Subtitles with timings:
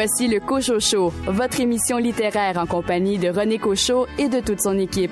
[0.00, 4.60] Voici le Cocho Show, votre émission littéraire en compagnie de René Cochot et de toute
[4.60, 5.10] son équipe.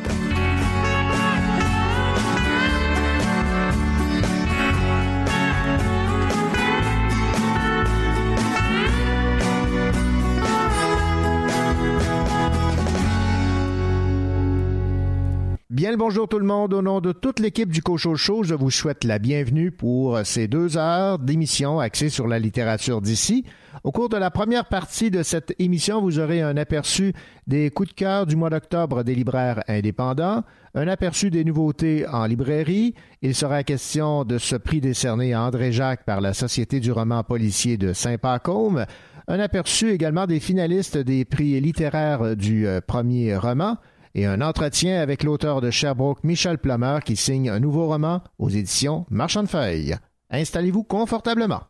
[15.68, 16.72] Bien le bonjour tout le monde.
[16.72, 20.46] Au nom de toute l'équipe du Cocho Show, je vous souhaite la bienvenue pour ces
[20.46, 23.44] deux heures d'émission axée sur la littérature d'ici.
[23.84, 27.12] Au cours de la première partie de cette émission, vous aurez un aperçu
[27.46, 30.42] des coups de cœur du mois d'octobre des libraires indépendants,
[30.74, 32.94] un aperçu des nouveautés en librairie.
[33.22, 37.22] Il sera question de ce prix décerné à André Jacques par la Société du roman
[37.22, 38.86] policier de Saint-Pacôme,
[39.28, 43.76] un aperçu également des finalistes des prix littéraires du euh, premier roman
[44.14, 48.48] et un entretien avec l'auteur de Sherbrooke, Michel Plummer, qui signe un nouveau roman aux
[48.48, 49.96] éditions Marchand de Feuilles.
[50.30, 51.60] Installez-vous confortablement.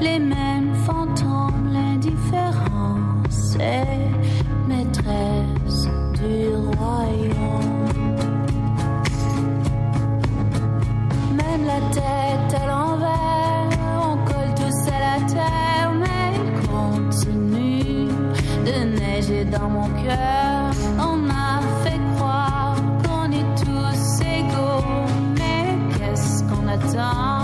[0.00, 7.86] Les mêmes fantômes, l'indifférence et maîtresse du royaume.
[11.36, 13.68] Même la tête à l'envers,
[14.00, 16.32] on colle tous à la terre, mais
[16.68, 18.08] continue
[18.64, 20.72] de neiger dans mon cœur.
[20.98, 24.84] On a fait croire qu'on est tous égaux,
[25.36, 25.66] mais
[25.98, 27.37] qu'est-ce qu'on attend?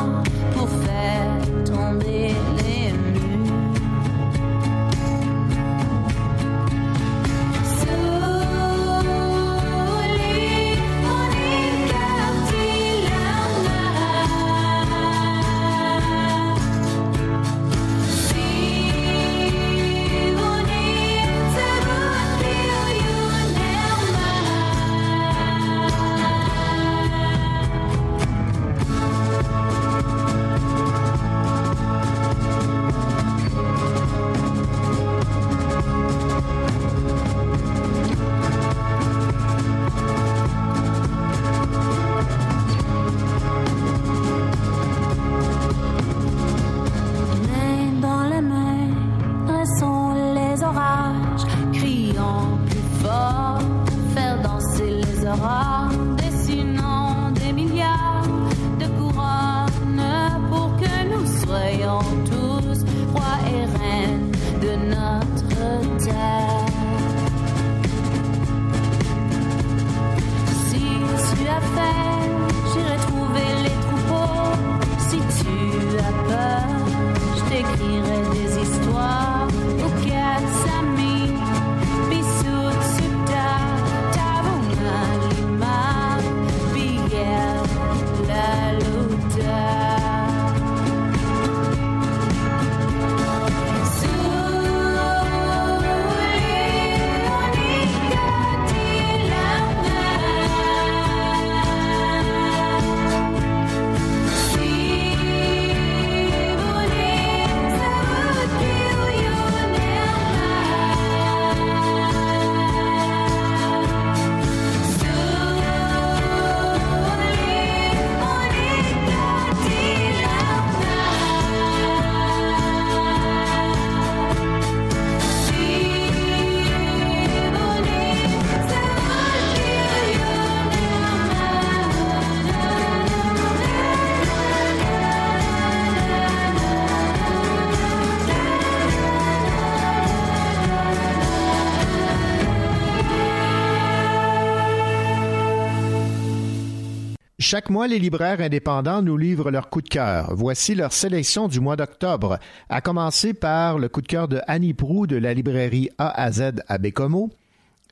[147.46, 150.34] Chaque mois, les libraires indépendants nous livrent leur coup de cœur.
[150.34, 152.38] Voici leur sélection du mois d'octobre,
[152.70, 156.32] à commencer par le coup de cœur de Annie Prou de la librairie A à
[156.32, 157.28] Z à Bécomo,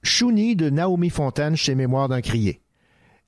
[0.02, 2.62] Chouni de Naomi Fontaine chez Mémoire d'un crier.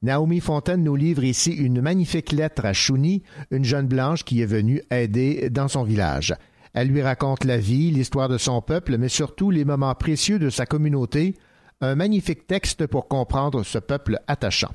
[0.00, 4.46] Naomi Fontaine nous livre ici une magnifique lettre à Chouni, une jeune blanche qui est
[4.46, 6.34] venue aider dans son village.
[6.72, 10.48] Elle lui raconte la vie, l'histoire de son peuple, mais surtout les moments précieux de
[10.48, 11.34] sa communauté,
[11.82, 14.70] un magnifique texte pour comprendre ce peuple attachant.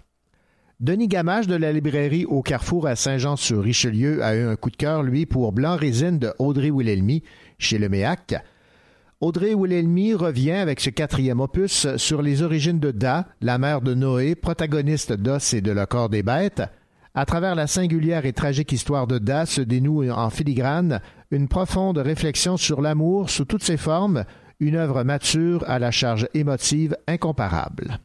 [0.79, 5.03] Denis Gamache de la librairie au Carrefour à Saint-Jean-sur-Richelieu a eu un coup de cœur,
[5.03, 7.21] lui, pour Blanc Résine de Audrey Wilhelmy
[7.57, 8.35] chez le Méac.
[9.19, 13.93] Audrey Wilhelmy revient avec ce quatrième opus sur les origines de Da, la mère de
[13.93, 16.63] Noé, protagoniste d'Os et de le corps des bêtes.
[17.13, 21.97] À travers la singulière et tragique histoire de Da se dénoue en filigrane une profonde
[21.97, 24.23] réflexion sur l'amour sous toutes ses formes,
[24.61, 27.99] une œuvre mature à la charge émotive incomparable.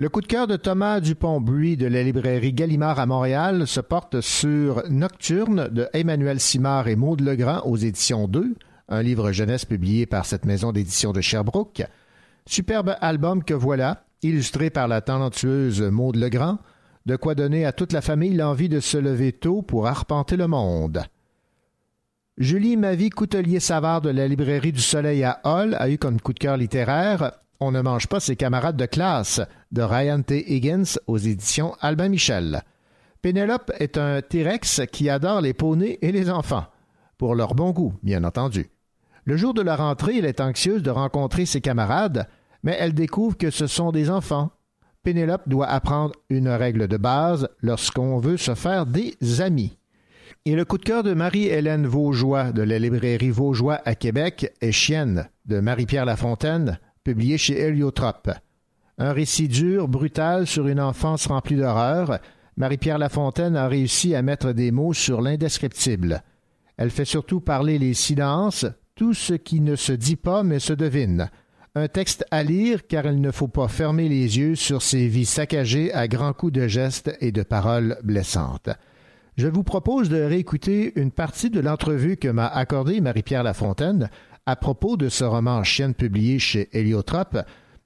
[0.00, 4.22] Le coup de cœur de Thomas Dupont-Buis de la librairie Gallimard à Montréal se porte
[4.22, 8.54] sur Nocturne de Emmanuel Simard et Maude Legrand aux éditions 2,
[8.88, 11.82] un livre jeunesse publié par cette maison d'édition de Sherbrooke.
[12.46, 16.60] Superbe album que voilà, illustré par la talentueuse Maude Legrand,
[17.04, 20.46] de quoi donner à toute la famille l'envie de se lever tôt pour arpenter le
[20.46, 21.02] monde.
[22.38, 26.38] Julie Mavie Coutelier-Savard de la librairie du Soleil à Hall a eu comme coup de
[26.38, 27.32] cœur littéraire
[27.62, 30.50] On ne mange pas ses camarades de classe de Ryan T.
[30.50, 32.62] Higgins aux éditions Albin Michel.
[33.20, 36.64] Pénélope est un T-Rex qui adore les poneys et les enfants,
[37.18, 38.70] pour leur bon goût, bien entendu.
[39.26, 42.26] Le jour de la rentrée, elle est anxieuse de rencontrer ses camarades,
[42.62, 44.50] mais elle découvre que ce sont des enfants.
[45.02, 49.76] Pénélope doit apprendre une règle de base lorsqu'on veut se faire des amis.
[50.46, 54.72] Et le coup de cœur de Marie-Hélène Vaugeois de la librairie Vaugeois à Québec est
[54.72, 58.30] Chienne de Marie-Pierre Lafontaine, publié chez Héliotrope.
[58.98, 62.18] Un récit dur, brutal sur une enfance remplie d'horreur,
[62.56, 66.22] Marie-Pierre Lafontaine a réussi à mettre des mots sur l'indescriptible.
[66.76, 70.74] Elle fait surtout parler les silences, tout ce qui ne se dit pas mais se
[70.74, 71.30] devine.
[71.74, 75.24] Un texte à lire car il ne faut pas fermer les yeux sur ces vies
[75.24, 78.68] saccagées à grands coups de gestes et de paroles blessantes.
[79.36, 84.10] Je vous propose de réécouter une partie de l'entrevue que m'a accordée Marie-Pierre Lafontaine
[84.46, 87.38] à propos de ce roman Chienne publié chez Héliotrope.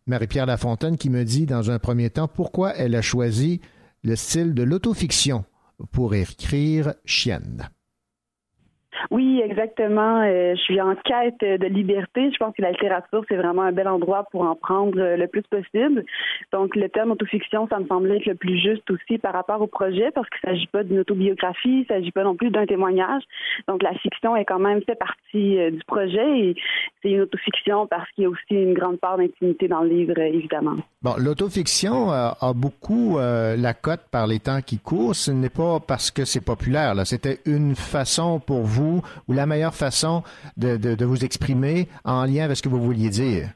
[0.07, 3.61] Marie-Pierre Lafontaine qui me dit dans un premier temps pourquoi elle a choisi
[4.03, 5.45] le style de l'autofiction
[5.93, 7.69] pour écrire Chienne.
[9.11, 10.23] Oui, exactement.
[10.23, 12.31] Euh, je suis en quête de liberté.
[12.33, 15.43] Je pense que la littérature, c'est vraiment un bel endroit pour en prendre le plus
[15.43, 16.05] possible.
[16.53, 19.67] Donc, le terme autofiction, ça me semblait être le plus juste aussi par rapport au
[19.67, 22.67] projet parce qu'il ne s'agit pas d'une autobiographie, il ne s'agit pas non plus d'un
[22.67, 23.23] témoignage.
[23.69, 26.57] Donc, la fiction est quand même fait partie euh, du projet et
[27.03, 30.19] c'est une autofiction parce qu'il y a aussi une grande part d'intimité dans le livre,
[30.19, 30.77] évidemment.
[31.05, 35.15] Bon, l'autofiction euh, a beaucoup la cote par les temps qui courent.
[35.15, 36.95] Ce n'est pas parce que c'est populaire.
[37.07, 40.23] C'était une façon pour vous ou la meilleure façon
[40.57, 43.51] de, de vous exprimer en lien avec ce que vous vouliez dire?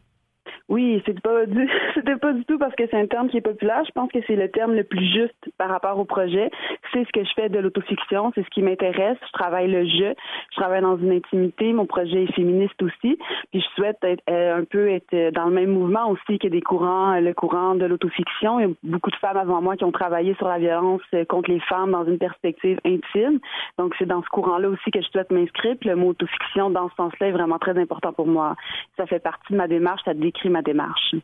[0.68, 1.66] Oui, c'est pas du
[2.08, 3.82] c'était pas du tout parce que c'est un terme qui est populaire.
[3.86, 6.50] Je pense que c'est le terme le plus juste par rapport au projet.
[6.92, 9.18] C'est ce que je fais de l'autofiction, c'est ce qui m'intéresse.
[9.26, 10.14] Je travaille le jeu,
[10.50, 11.72] je travaille dans une intimité.
[11.74, 13.18] Mon projet est féministe aussi.
[13.50, 17.20] Puis je souhaite euh, un peu être dans le même mouvement aussi que des courants,
[17.20, 18.58] le courant de l'autofiction.
[18.58, 21.50] Il y a beaucoup de femmes avant moi qui ont travaillé sur la violence contre
[21.50, 23.38] les femmes dans une perspective intime.
[23.78, 25.76] Donc c'est dans ce courant-là aussi que je souhaite m'inscrire.
[25.84, 28.56] Le mot autofiction dans ce sens-là est vraiment très important pour moi.
[28.96, 31.14] Ça fait partie de ma démarche, ça décrit ma démarche.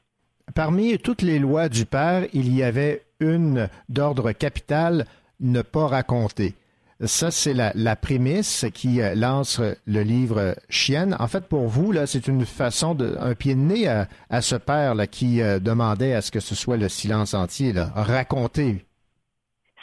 [0.55, 5.07] Parmi toutes les lois du père, il y avait une d'ordre capital,
[5.41, 6.55] ne pas raconter.
[7.05, 11.17] Ça, c'est la, prémisse qui euh, lance le livre Chienne.
[11.19, 14.55] En fait, pour vous, là, c'est une façon de, un pied de nez à, ce
[14.55, 18.85] père qui euh, demandait à ce que ce soit le silence entier, raconter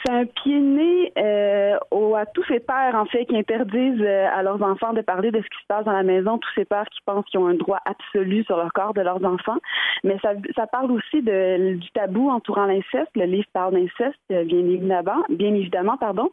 [0.04, 1.76] c'est un pied né euh,
[2.16, 5.38] à tous ces pères, en fait, qui interdisent euh, à leurs enfants de parler de
[5.38, 7.54] ce qui se passe dans la maison, tous ces pères qui pensent qu'ils ont un
[7.54, 9.58] droit absolu sur leur corps de leurs enfants.
[10.04, 13.10] Mais ça, ça parle aussi de, du tabou entourant l'inceste.
[13.14, 16.30] Le livre parle d'inceste, euh, bien évidemment, bien évidemment, pardon.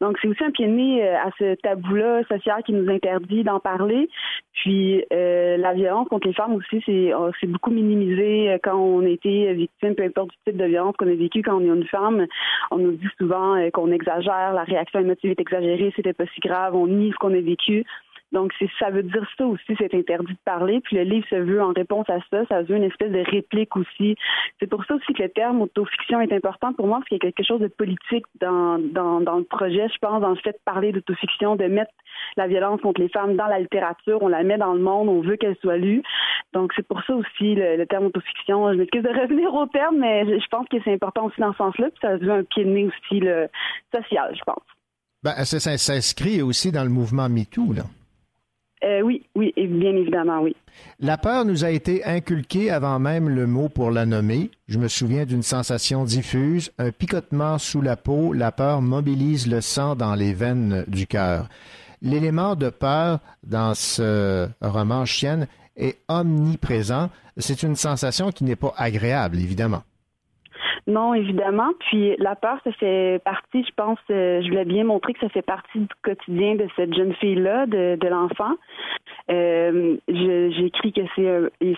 [0.00, 3.44] Donc, c'est aussi un pied de nez euh, à ce tabou-là social qui nous interdit
[3.44, 4.08] d'en parler.
[4.52, 9.04] Puis, euh, la violence contre les femmes aussi, c'est oh, beaucoup minimisé euh, quand on
[9.04, 11.76] a été victime, peu importe du type de violence qu'on a vécu quand on est
[11.76, 12.26] une femme.
[12.70, 16.74] On nous dit souvent qu'on exagère, la réaction émotive est exagérée, c'était pas si grave,
[16.74, 17.84] on nie ce qu'on a vécu.
[18.32, 20.80] Donc, ça veut dire ça aussi, c'est interdit de parler.
[20.80, 23.76] Puis le livre se veut en réponse à ça, ça veut une espèce de réplique
[23.76, 24.16] aussi.
[24.60, 27.26] C'est pour ça aussi que le terme autofiction est important pour moi, parce qu'il y
[27.26, 30.60] a quelque chose de politique dans, dans, le projet, je pense, dans le fait de
[30.64, 31.90] parler d'autofiction, de mettre
[32.36, 35.22] la violence contre les femmes dans la littérature, on la met dans le monde, on
[35.22, 36.02] veut qu'elle soit lue.
[36.52, 38.72] Donc, c'est pour ça aussi le, terme autofiction.
[38.72, 41.58] Je m'excuse de revenir au terme, mais je, pense que c'est important aussi dans ce
[41.58, 41.90] sens-là.
[41.90, 43.48] Puis ça veut un pied de nez aussi le
[43.92, 44.62] social, je pense.
[45.22, 47.82] Ben, ça s'inscrit aussi dans le mouvement MeToo, là.
[48.82, 50.56] Euh, oui, oui, bien évidemment, oui.
[51.00, 54.50] La peur nous a été inculquée avant même le mot pour la nommer.
[54.68, 58.32] Je me souviens d'une sensation diffuse, un picotement sous la peau.
[58.32, 61.48] La peur mobilise le sang dans les veines du cœur.
[62.00, 65.46] L'élément de peur dans ce roman Chienne
[65.76, 67.10] est omniprésent.
[67.36, 69.82] C'est une sensation qui n'est pas agréable, évidemment.
[70.86, 71.70] Non, évidemment.
[71.80, 75.28] Puis la peur, ça fait partie, je pense, euh, je voulais bien montrer que ça
[75.28, 78.54] fait partie du quotidien de cette jeune fille-là, de, de l'enfant.
[79.30, 81.30] Euh, j'ai écrit que c'est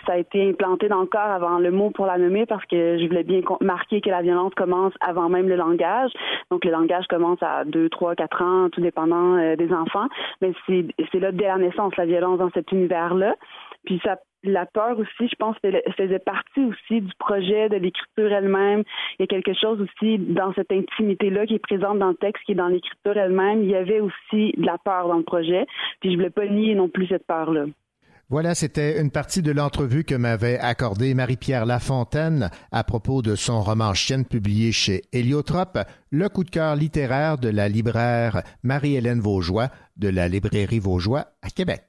[0.05, 2.97] ça a été implanté dans le corps avant le mot pour la nommer parce que
[2.97, 6.11] je voulais bien marquer que la violence commence avant même le langage.
[6.49, 10.07] Donc le langage commence à 2, 3, 4 ans, tout dépendant euh, des enfants.
[10.41, 13.35] Mais c'est là dès la naissance, la violence dans cet univers-là.
[13.85, 15.55] Puis ça la peur aussi, je pense,
[15.97, 18.83] faisait partie aussi du projet de l'écriture elle-même.
[19.17, 22.43] Il y a quelque chose aussi dans cette intimité-là qui est présente dans le texte,
[22.45, 23.63] qui est dans l'écriture elle-même.
[23.63, 25.65] Il y avait aussi de la peur dans le projet.
[26.01, 27.65] Puis je voulais pas nier non plus cette peur-là.
[28.29, 33.61] Voilà, c'était une partie de l'entrevue que m'avait accordée Marie-Pierre Lafontaine à propos de son
[33.61, 35.77] roman Chienne publié chez Héliotrope,
[36.09, 41.49] le coup de cœur littéraire de la libraire Marie-Hélène Vaugeois de la librairie Vaugeois à
[41.49, 41.83] Québec.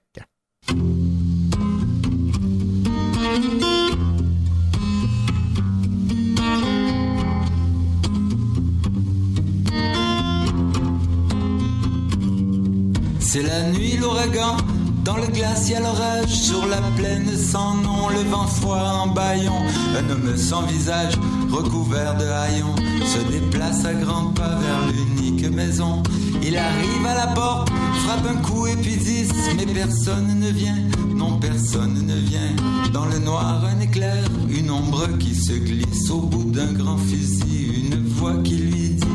[13.26, 14.56] C'est la nuit, l'ouragan,
[15.02, 19.60] dans le glacial l'orage, sur la plaine sans nom, le vent froid en baillon.
[19.98, 21.14] Un homme sans visage,
[21.50, 26.02] recouvert de haillons, se déplace à grands pas vers l'unique maison.
[26.42, 27.70] Il arrive à la porte,
[28.04, 30.78] frappe un coup et puis dix, mais personne ne vient,
[31.16, 32.54] non personne ne vient.
[32.92, 37.86] Dans le noir, un éclair, une ombre qui se glisse au bout d'un grand fusil,
[37.90, 39.06] une voix qui lui dit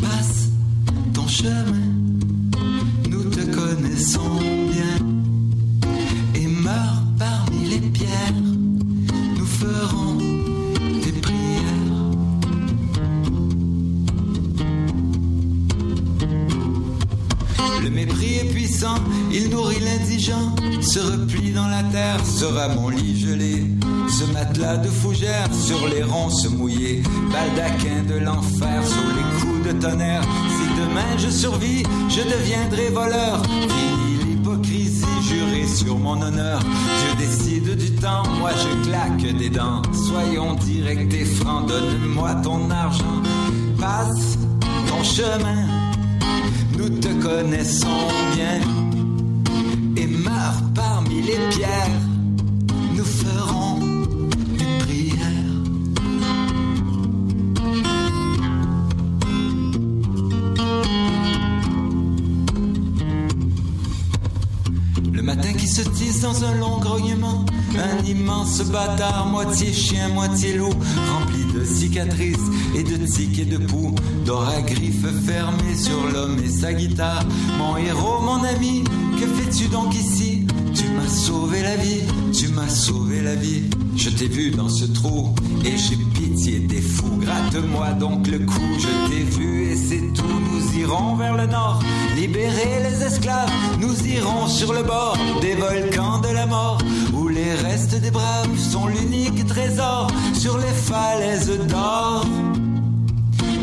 [0.00, 0.50] Passe
[1.14, 1.89] ton chemin
[4.00, 4.38] connaissons
[4.70, 4.96] bien
[6.34, 8.32] et meurt parmi les pierres.
[9.36, 10.14] Nous ferons
[11.04, 11.60] des prières.
[17.82, 18.94] Le mépris est puissant,
[19.32, 23.66] il nourrit l'indigent, se replie dans la terre, sera mon lit gelé.
[24.08, 29.72] Ce matelas de fougères sur les ronces mouillées, baldaquin de l'enfer sous les coups de
[29.80, 30.22] tonnerre
[30.90, 33.42] demain je survis, je deviendrai voleur.
[33.44, 36.60] Fini l'hypocrisie, juré sur mon honneur.
[36.60, 39.82] Dieu décide du temps, moi je claque des dents.
[40.08, 43.22] Soyons directs et francs, donne-moi ton argent.
[43.78, 44.38] Passe
[44.88, 45.66] ton chemin,
[46.76, 48.60] nous te connaissons bien.
[49.96, 52.00] Et meurs parmi les pierres,
[66.22, 67.44] dans un long grognement.
[67.78, 70.74] Un immense bâtard, moitié chien, moitié loup,
[71.12, 72.36] rempli de cicatrices
[72.74, 77.24] et de tiques et de poux, d'or à griffes fermées sur l'homme et sa guitare.
[77.58, 78.84] Mon héros, mon ami,
[79.20, 80.46] que fais-tu donc ici?
[80.74, 83.62] Tu m'as sauvé la vie, tu m'as sauvé la vie.
[83.96, 85.34] Je t'ai vu dans ce trou
[85.64, 87.18] et j'ai pitié des fous.
[87.18, 90.36] Gratte-moi donc le cou, je t'ai vu et c'est tout.
[90.50, 91.80] Nous irons vers le nord,
[92.14, 93.50] libérer les esclaves.
[93.80, 96.78] Nous irons sur le bord des volcans de la mort,
[97.14, 102.26] où les restes des braves sont l'unique trésor sur les falaises d'or.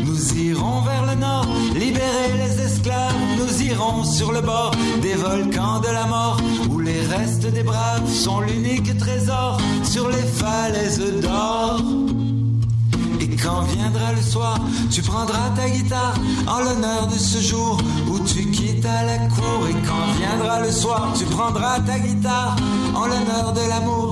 [0.04, 3.14] Nous irons vers le nord, libérer les esclaves.
[3.38, 6.38] Nous irons sur le bord des volcans de la mort,
[6.70, 12.07] où les restes des braves sont l'unique trésor sur les falaises d'or.
[13.42, 14.58] Quand viendra le soir,
[14.90, 16.14] tu prendras ta guitare
[16.46, 17.78] en l'honneur de ce jour
[18.10, 19.66] où tu quittes la cour.
[19.68, 22.56] Et quand viendra le soir, tu prendras ta guitare
[22.94, 24.07] en l'honneur de l'amour.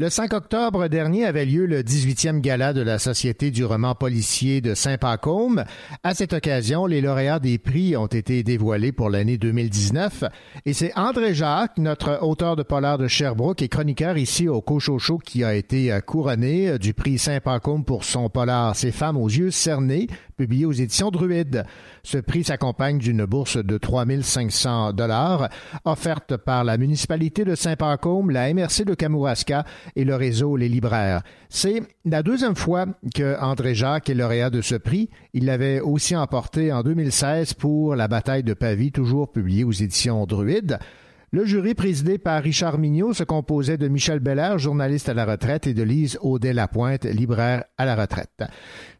[0.00, 4.62] Le 5 octobre dernier avait lieu le 18e gala de la Société du roman policier
[4.62, 5.62] de Saint-Pacôme.
[6.02, 10.24] À cette occasion, les lauréats des prix ont été dévoilés pour l'année 2019
[10.64, 15.18] et c'est André Jacques, notre auteur de polar de Sherbrooke et chroniqueur ici au Cochocho
[15.18, 20.06] qui a été couronné du prix Saint-Pacôme pour son polar Ces femmes aux yeux cernés,
[20.40, 21.66] publié aux éditions Druide.
[22.02, 25.50] Ce prix s'accompagne d'une bourse de 3500 dollars
[25.84, 29.66] offerte par la municipalité de Saint-Pacôme, la MRC de Kamouraska
[29.96, 31.20] et le réseau Les Libraires.
[31.50, 35.10] C'est la deuxième fois que André Jacques est lauréat de ce prix.
[35.34, 40.24] Il l'avait aussi emporté en 2016 pour La bataille de Pavie, toujours publié aux éditions
[40.24, 40.78] Druide.
[41.32, 45.68] Le jury présidé par Richard Mignot se composait de Michel Belair, journaliste à la retraite,
[45.68, 48.42] et de Lise Audet-Lapointe, libraire à la retraite.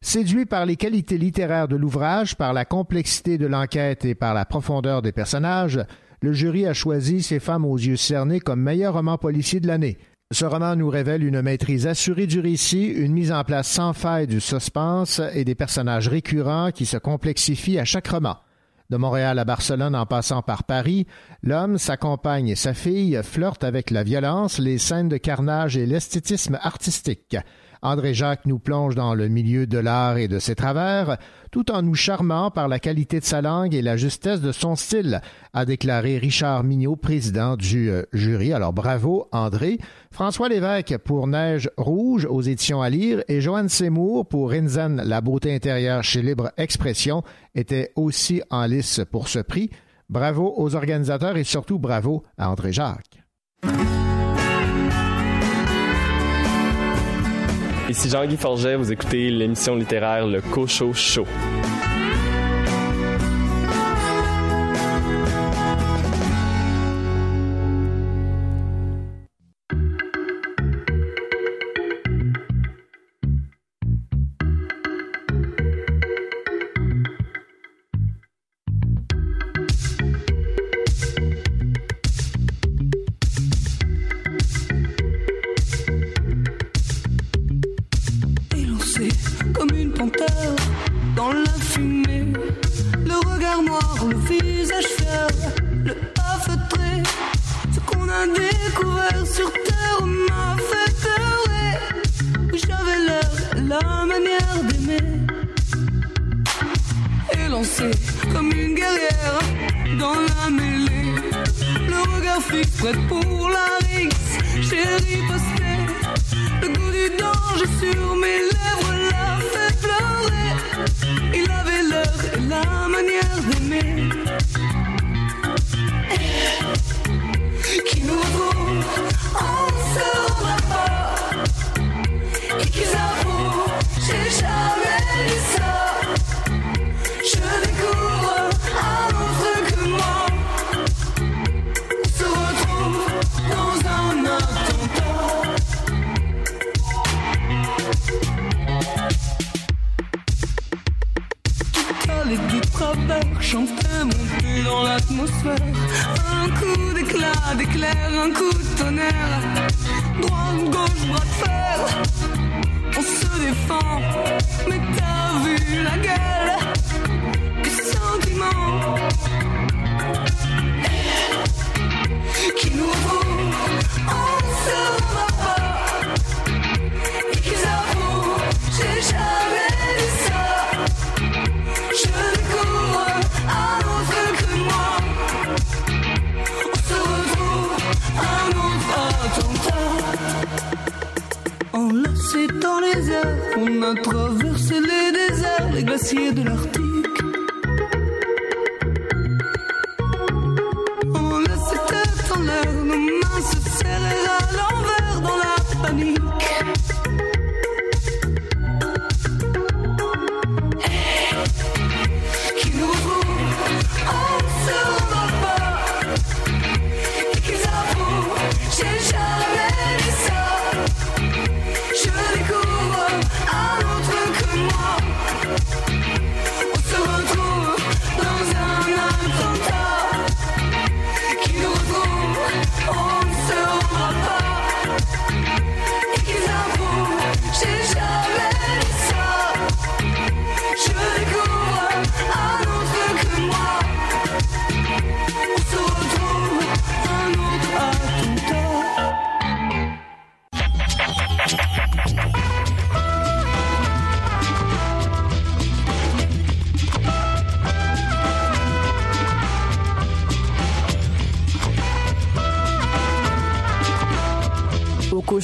[0.00, 4.44] Séduit par les qualités littéraires de l'ouvrage, par la complexité de l'enquête et par la
[4.44, 5.84] profondeur des personnages,
[6.22, 9.98] le jury a choisi Ces femmes aux yeux cernés comme meilleur roman policier de l'année.
[10.30, 14.28] Ce roman nous révèle une maîtrise assurée du récit, une mise en place sans faille
[14.28, 18.36] du suspense et des personnages récurrents qui se complexifient à chaque roman.
[18.90, 21.06] De Montréal à Barcelone en passant par Paris,
[21.44, 25.86] l'homme, sa compagne et sa fille flirtent avec la violence, les scènes de carnage et
[25.86, 27.36] l'esthétisme artistique.
[27.82, 31.16] André Jacques nous plonge dans le milieu de l'art et de ses travers,
[31.50, 34.76] tout en nous charmant par la qualité de sa langue et la justesse de son
[34.76, 35.20] style,
[35.52, 38.52] a déclaré Richard Mignot, président du euh, jury.
[38.52, 39.78] Alors bravo André.
[40.12, 45.20] François Lévesque pour Neige Rouge aux éditions à lire et Joanne Seymour pour Rinzen, la
[45.20, 47.22] beauté intérieure chez Libre Expression
[47.54, 49.70] était aussi en lice pour ce prix.
[50.08, 53.22] Bravo aux organisateurs et surtout bravo à André Jacques.
[57.90, 61.26] Ici Jean-Guy Forget, vous écoutez l'émission littéraire Le Cocho Show.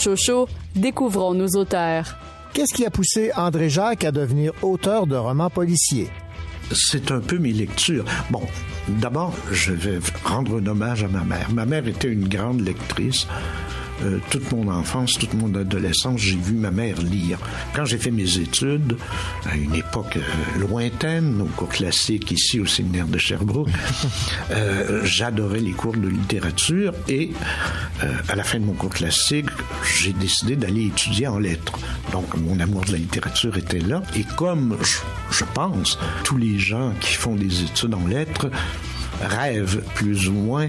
[0.06, 2.16] Chocho, découvrons nos auteurs.
[2.52, 6.08] Qu'est-ce qui a poussé André Jacques à devenir auteur de romans policiers?
[6.70, 8.04] C'est un peu mes lectures.
[8.30, 8.42] Bon,
[8.86, 11.50] d'abord, je vais rendre un hommage à ma mère.
[11.52, 13.26] Ma mère était une grande lectrice.
[14.04, 17.38] Euh, toute mon enfance, toute mon adolescence, j'ai vu ma mère lire.
[17.74, 18.96] Quand j'ai fait mes études,
[19.46, 23.68] à une époque euh, lointaine, au cours classique ici au séminaire de Sherbrooke,
[24.50, 27.30] euh, j'adorais les cours de littérature et
[28.28, 29.48] à la fin de mon cours classique,
[29.98, 31.78] j'ai décidé d'aller étudier en lettres.
[32.12, 34.76] Donc mon amour de la littérature était là et comme
[35.30, 38.50] je pense tous les gens qui font des études en lettres
[39.22, 40.68] rêvent plus ou moins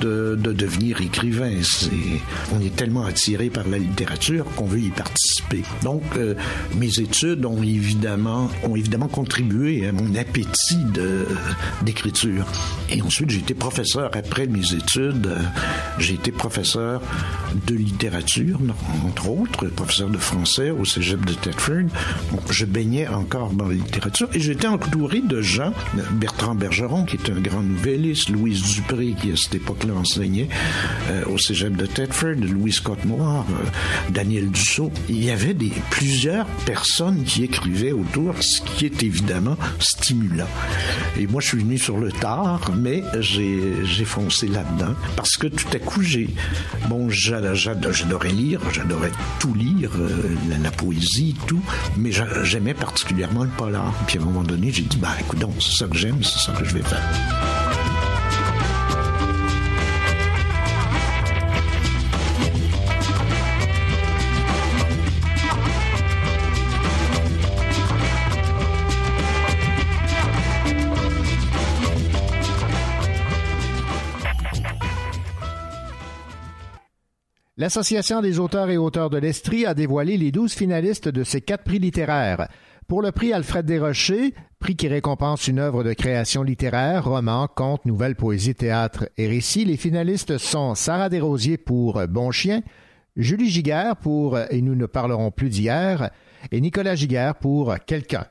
[0.00, 1.52] de, de devenir écrivain.
[2.52, 5.62] On est tellement attiré par la littérature qu'on veut y participer.
[5.82, 6.34] Donc, euh,
[6.76, 10.78] mes études ont évidemment, ont évidemment contribué à mon appétit
[11.82, 12.46] d'écriture.
[12.90, 15.34] Et ensuite, j'ai été professeur après mes études.
[15.98, 17.00] J'ai été professeur
[17.66, 18.60] de littérature,
[19.06, 21.88] entre autres, professeur de français au cégep de Thetford.
[22.50, 25.72] Je baignais encore dans la littérature et j'étais entouré de gens,
[26.12, 30.48] Bertrand Bergeron, qui est un grand nouvelliste, Louise Dupré, qui à cette époque-là enseignait
[31.08, 34.92] euh, au cégep de Thetford, Louis Scott Noir, euh, Daniel Dussault.
[35.08, 35.54] Il y avait
[35.90, 40.48] plusieurs personnes qui écrivaient autour, ce qui est évidemment stimulant.
[41.18, 45.68] Et moi, je suis venu sur le tard, mais j'ai, foncé là-dedans parce que tout
[45.72, 46.28] à coup, j'ai,
[46.88, 50.10] bon, j'adorais lire, j'adorais tout lire, euh,
[50.62, 51.62] la, poésie, tout,
[51.96, 52.10] mais
[52.42, 53.94] j'aimais particulièrement le polar.
[54.06, 56.52] Puis à un moment donné, j'ai dit, bah, écoute, c'est ça que j'aime, c'est ça
[56.52, 57.63] que je vais faire.
[77.56, 81.62] L'Association des auteurs et auteurs de l'Estrie a dévoilé les douze finalistes de ces quatre
[81.62, 82.48] prix littéraires.
[82.88, 87.84] Pour le prix Alfred Desrochers, prix qui récompense une œuvre de création littéraire, roman, conte,
[87.84, 92.60] nouvelle, poésie, théâtre et récit, les finalistes sont Sarah Desrosiers pour Bon Chien,
[93.14, 96.10] Julie Giguère pour Et nous ne parlerons plus d'hier,
[96.50, 98.26] et Nicolas Giguère pour Quelqu'un.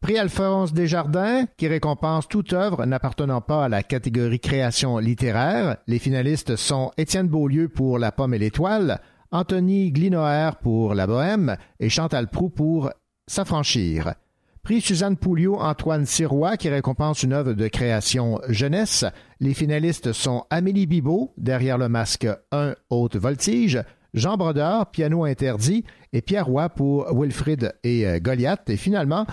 [0.00, 5.78] Prix Alphonse Desjardins, qui récompense toute œuvre n'appartenant pas à la catégorie création littéraire.
[5.86, 9.00] Les finalistes sont Étienne Beaulieu pour La Pomme et l'Étoile,
[9.32, 12.90] Anthony Glinoer pour La Bohème et Chantal Prou pour
[13.26, 14.14] S'affranchir.
[14.62, 19.04] Prix Suzanne Pouliot Antoine Sirois qui récompense une œuvre de création jeunesse.
[19.40, 23.82] Les finalistes sont Amélie Bibot, derrière le masque 1 haute voltige,
[24.12, 28.68] Jean Brodeur, piano interdit, et Pierre Roy pour Wilfrid et Goliath.
[28.70, 29.26] Et finalement,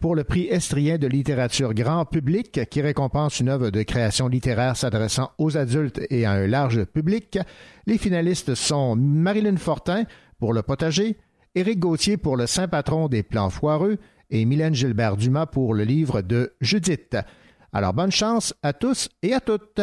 [0.00, 4.76] pour le prix Estrien de littérature grand public qui récompense une œuvre de création littéraire
[4.76, 7.38] s'adressant aux adultes et à un large public.
[7.86, 10.04] Les finalistes sont Marilyn Fortin
[10.38, 11.16] pour Le Potager,
[11.54, 13.98] Éric Gauthier pour Le Saint Patron des Plans Foireux
[14.30, 17.16] et Mylène Gilbert Dumas pour le livre de Judith.
[17.72, 19.80] Alors bonne chance à tous et à toutes.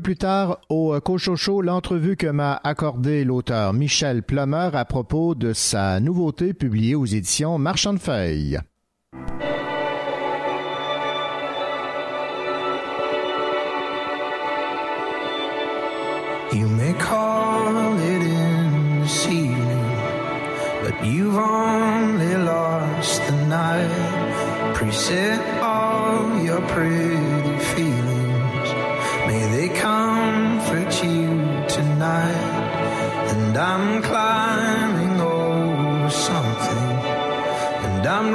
[0.00, 6.00] Plus tard, au Cochocho, l'entrevue que m'a accordé l'auteur Michel Plummer à propos de sa
[6.00, 8.58] nouveauté publiée aux éditions Marchand de Feuilles.
[16.52, 19.02] You may call it in
[20.82, 24.16] but you've only lost the night.
[33.56, 36.78] I'm climbing over something,
[37.86, 38.34] and I'm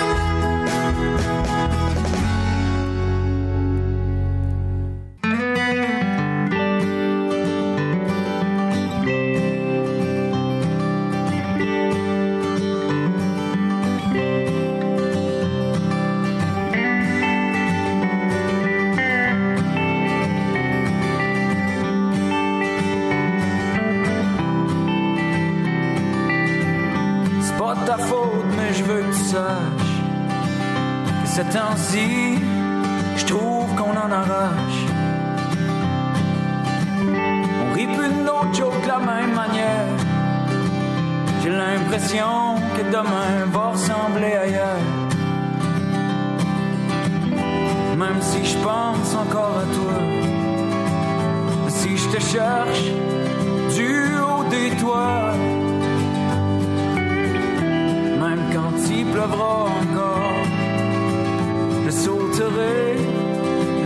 [31.35, 32.39] Ce temps-ci,
[33.15, 34.81] je trouve qu'on en arrache.
[37.61, 38.43] On rit plus de nos
[38.83, 39.87] de la même manière.
[41.41, 44.87] J'ai l'impression que demain va ressembler ailleurs.
[47.97, 49.97] Même si je pense encore à toi,
[51.69, 52.85] si je te cherche
[53.77, 55.31] du haut des toits.
[58.23, 60.20] Même quand il pleuvra encore,
[61.91, 62.95] je sauterai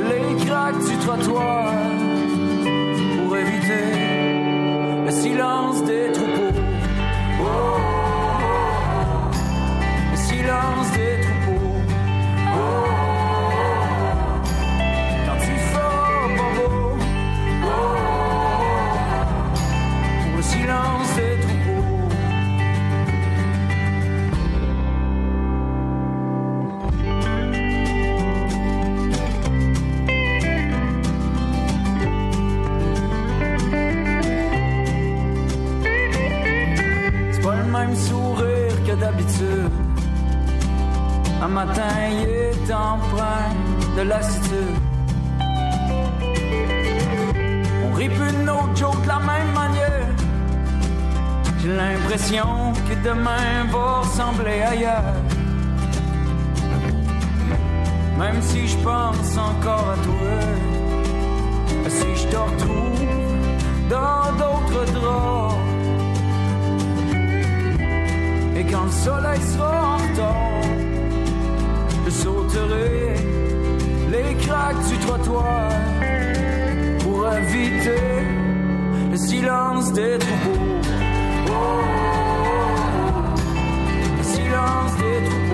[0.10, 1.74] les craques du trottoir
[3.18, 3.88] pour éviter
[5.06, 6.54] le silence des troupeaux.
[7.42, 7.78] Oh,
[10.12, 11.82] le silence des troupeaux.
[12.54, 12.98] Oh,
[15.26, 16.78] quand il fera pas beau.
[17.66, 17.98] Oh,
[20.38, 21.15] le silence
[41.42, 43.54] Un matin, il est empreint
[43.98, 44.78] de lassitude.
[47.84, 50.08] On de nos jokes de la même manière.
[51.60, 55.14] J'ai l'impression que demain va ressembler ailleurs.
[58.18, 60.36] Même si je pense encore à toi,
[61.90, 63.06] si je te retrouve
[63.90, 65.55] dans d'autres draps.
[68.72, 70.62] Quand le soleil sera en retard,
[72.06, 73.14] je sauterai
[74.12, 75.70] les craques du trottoir
[77.00, 78.02] pour éviter
[79.12, 80.82] le silence des troupeaux.
[81.48, 81.86] Oh, oh,
[82.98, 83.36] oh,
[84.18, 85.45] le silence des troupeaux.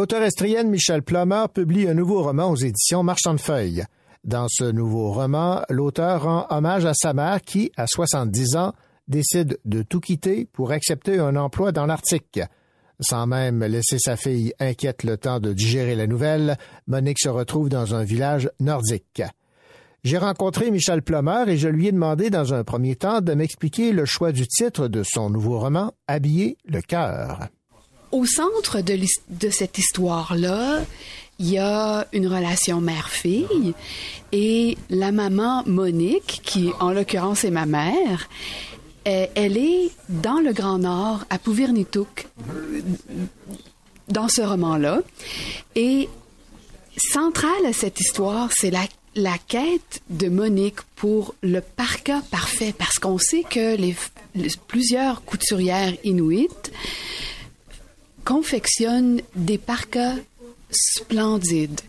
[0.00, 3.84] L'auteur estrienne Michel Plummer publie un nouveau roman aux éditions Marchand de Feuilles.
[4.24, 8.72] Dans ce nouveau roman, l'auteur rend hommage à sa mère qui, à 70 ans,
[9.08, 12.40] décide de tout quitter pour accepter un emploi dans l'Arctique.
[12.98, 17.68] Sans même laisser sa fille inquiète le temps de digérer la nouvelle, Monique se retrouve
[17.68, 19.22] dans un village nordique.
[20.02, 23.92] J'ai rencontré Michel Plummer et je lui ai demandé dans un premier temps de m'expliquer
[23.92, 27.50] le choix du titre de son nouveau roman, Habiller le cœur.
[28.12, 30.80] Au centre de, de cette histoire-là,
[31.38, 33.72] il y a une relation mère-fille
[34.32, 38.28] et la maman Monique, qui en l'occurrence est ma mère,
[39.08, 42.26] euh, elle est dans le Grand Nord, à Pouvirnitouk,
[44.08, 45.00] dans ce roman-là.
[45.76, 46.08] Et
[46.96, 53.18] centrale à cette histoire, c'est la, quête de Monique pour le parka parfait, parce qu'on
[53.18, 53.96] sait que les-
[54.68, 56.70] plusieurs couturières inuites
[58.24, 60.14] confectionnent des parkas
[60.70, 61.80] splendides.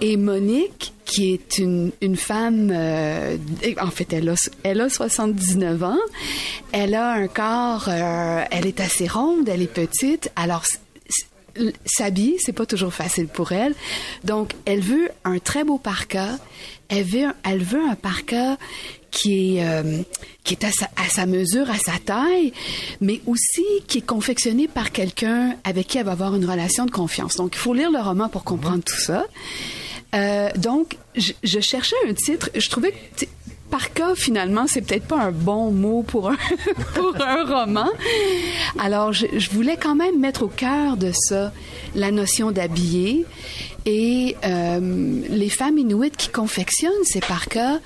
[0.00, 3.36] Et Monique, qui est une, une femme, euh,
[3.80, 5.96] en fait, elle a, elle a 79 ans,
[6.72, 10.64] elle a un corps, euh, elle est assez ronde, elle est petite, alors
[11.86, 13.74] s'habiller, c'est pas toujours facile pour elle.
[14.24, 16.38] Donc, elle veut un très beau parka.
[16.88, 18.56] Elle veut, elle veut un parka
[19.10, 20.02] qui est, euh,
[20.44, 22.52] qui est à sa, à sa mesure, à sa taille,
[23.00, 26.90] mais aussi qui est confectionné par quelqu'un avec qui elle va avoir une relation de
[26.90, 27.36] confiance.
[27.36, 29.24] Donc, il faut lire le roman pour comprendre tout ça.
[30.14, 32.50] Euh, donc, je, je cherchais un titre.
[32.54, 33.26] Je trouvais que
[33.68, 36.36] t- parka, finalement, c'est peut-être pas un bon mot pour un,
[36.94, 37.88] pour un roman.
[38.78, 41.52] Alors, je, je voulais quand même mettre au cœur de ça
[41.94, 43.24] la notion d'habiller.
[43.86, 47.78] Et euh, les femmes inuites qui confectionnent ces parkas,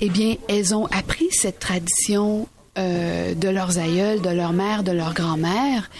[0.00, 2.48] eh bien, elles ont appris cette tradition
[2.78, 5.90] euh, de leurs aïeuls, de leur mère, de leur grand-mère.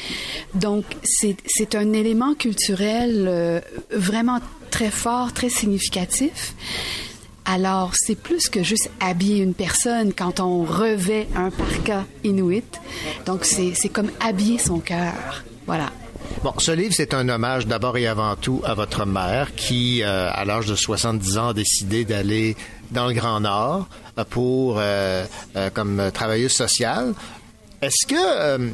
[0.54, 4.38] Donc, c'est c'est un élément culturel euh, vraiment
[4.70, 6.54] très fort, très significatif.
[7.52, 12.80] Alors, c'est plus que juste habiller une personne quand on revêt un parka inuit.
[13.26, 15.42] Donc, c'est comme habiller son cœur.
[15.66, 15.90] Voilà.
[16.44, 20.30] Bon, ce livre, c'est un hommage d'abord et avant tout à votre mère qui, euh,
[20.32, 22.56] à l'âge de 70 ans, a décidé d'aller
[22.92, 25.26] dans le Grand Nord euh, pour, euh,
[25.74, 27.14] comme travailleuse sociale.
[27.82, 28.70] Est-ce que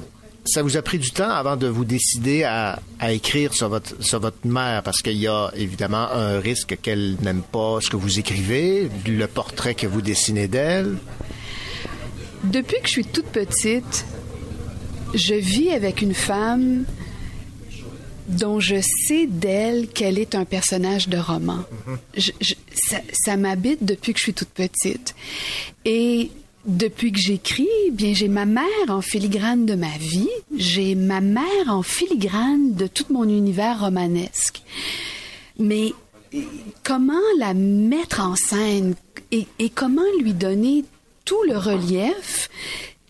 [0.46, 4.02] ça vous a pris du temps avant de vous décider à, à écrire sur votre,
[4.02, 4.82] sur votre mère?
[4.82, 9.26] Parce qu'il y a évidemment un risque qu'elle n'aime pas ce que vous écrivez, le
[9.26, 10.96] portrait que vous dessinez d'elle.
[12.44, 14.04] Depuis que je suis toute petite,
[15.14, 16.84] je vis avec une femme
[18.28, 18.76] dont je
[19.06, 21.60] sais d'elle qu'elle est un personnage de roman.
[22.16, 25.14] Je- je- ça ça m'habite depuis que je suis toute petite.
[25.84, 26.30] Et
[26.66, 31.68] depuis que j'écris, bien j'ai ma mère en filigrane de ma vie, j'ai ma mère
[31.68, 34.62] en filigrane de tout mon univers romanesque.
[35.58, 35.92] Mais
[36.34, 36.42] euh,
[36.82, 38.94] comment la mettre en scène
[39.30, 40.84] et, et comment lui donner
[41.24, 42.50] tout le relief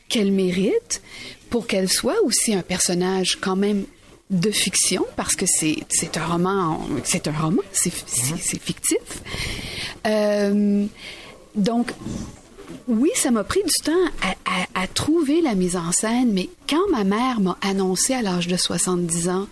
[0.08, 1.02] qu'elle mérite
[1.50, 3.84] pour qu'elle soit aussi un personnage quand même
[4.30, 5.06] de fiction?
[5.16, 8.98] Parce que c'est c'est un roman c'est un roman c'est c'est fictif.
[10.06, 10.84] Euh,
[11.54, 11.92] donc
[12.88, 16.48] oui, ça m'a pris du temps à, à- à trouver la mise en scène, mais
[16.68, 19.46] quand ma mère m'a annoncé à l'âge de 70 ans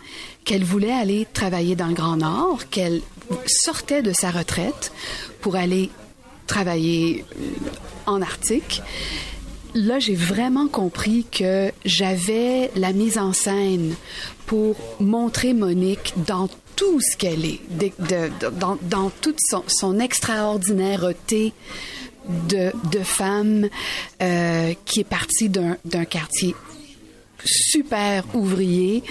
[0.45, 3.01] qu'elle voulait aller travailler dans le Grand Nord, qu'elle
[3.47, 4.93] sortait de sa retraite
[5.41, 5.91] pour aller
[6.47, 7.45] travailler euh,
[8.07, 8.83] en Arctique,
[9.75, 13.95] là, j'ai vraiment compris que j'avais la mise en scène
[14.47, 17.61] pour montrer Monique dans tout ce qu'elle est,
[18.61, 21.53] dans, dans, toute son, son extraordinaireté
[22.49, 23.69] de, de femme
[24.23, 26.55] euh, qui est partie d'un quartier
[27.45, 29.03] super ouvrier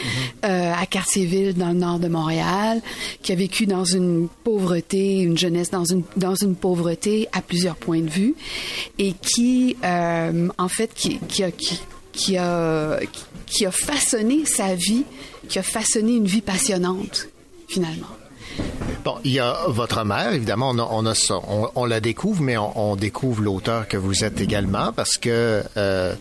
[0.43, 2.81] euh, à Cartierville dans le nord de Montréal,
[3.21, 7.75] qui a vécu dans une pauvreté, une jeunesse dans une dans une pauvreté à plusieurs
[7.75, 8.35] points de vue,
[8.97, 11.79] et qui euh, en fait qui, qui a qui,
[12.11, 12.99] qui a
[13.45, 15.03] qui a façonné sa vie,
[15.47, 17.27] qui a façonné une vie passionnante
[17.67, 18.07] finalement.
[19.03, 21.99] Bon, il y a votre mère, évidemment, on, a, on, a ça, on, on, la
[21.99, 26.15] découvre, mais on, on découvre l'auteur que vous êtes également parce que euh,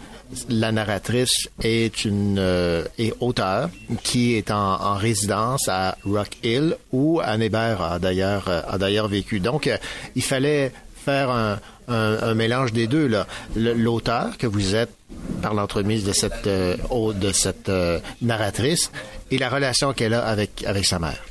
[0.48, 3.70] la narratrice est une euh, est auteur
[4.02, 9.06] qui est en, en, résidence à Rock Hill où Anne Hébert a d'ailleurs a d'ailleurs
[9.06, 9.38] vécu.
[9.38, 9.76] Donc, euh,
[10.16, 10.72] il fallait
[11.04, 13.28] faire un, un, un, mélange des deux là.
[13.54, 14.92] L'auteur que vous êtes
[15.40, 16.76] par l'entremise de cette euh,
[17.14, 17.70] de cette
[18.20, 18.90] narratrice
[19.30, 21.22] et la relation qu'elle a avec avec sa mère.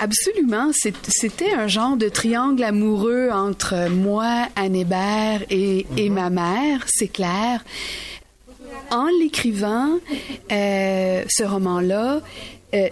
[0.00, 0.70] Absolument.
[0.72, 6.12] C'était un genre de triangle amoureux entre moi, Anne Hébert et, et -hmm.
[6.12, 7.62] ma mère, c'est clair.
[8.90, 9.90] En l'écrivant,
[10.50, 12.22] euh, ce roman-là,
[12.74, 12.88] euh,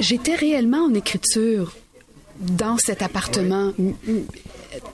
[0.00, 1.66] j'étais réellement en écriture
[2.38, 3.72] dans cet appartement,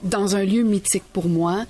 [0.03, 1.65] dans un lieu mythique pour moi.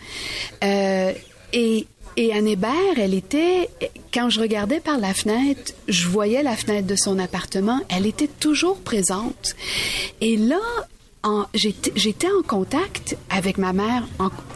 [0.63, 1.11] Euh,
[1.53, 1.87] et
[2.17, 3.69] et Anne Hébert, elle était,
[4.11, 8.27] quand je regardais par la fenêtre, je voyais la fenêtre de son appartement, elle était
[8.27, 9.55] toujours présente.
[10.19, 10.59] Et là,
[11.53, 14.07] j'étais en contact avec ma mère.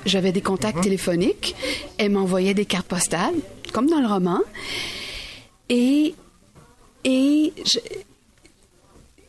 [0.07, 0.81] J'avais des contacts mmh.
[0.81, 1.55] téléphoniques.
[1.99, 3.35] Elle m'envoyait des cartes postales,
[3.73, 4.39] comme dans le roman.
[5.69, 6.15] Et,
[7.03, 7.79] et je,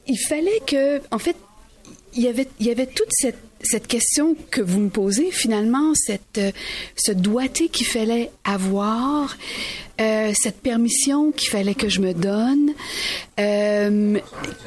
[0.06, 1.36] il fallait que, en fait,
[2.14, 5.92] il y avait, il y avait toute cette cette question que vous me posez, finalement,
[5.94, 6.52] cette, euh,
[6.96, 9.36] ce doigté qu'il fallait avoir,
[10.00, 12.72] euh, cette permission qu'il fallait que je me donne,
[13.38, 14.18] euh,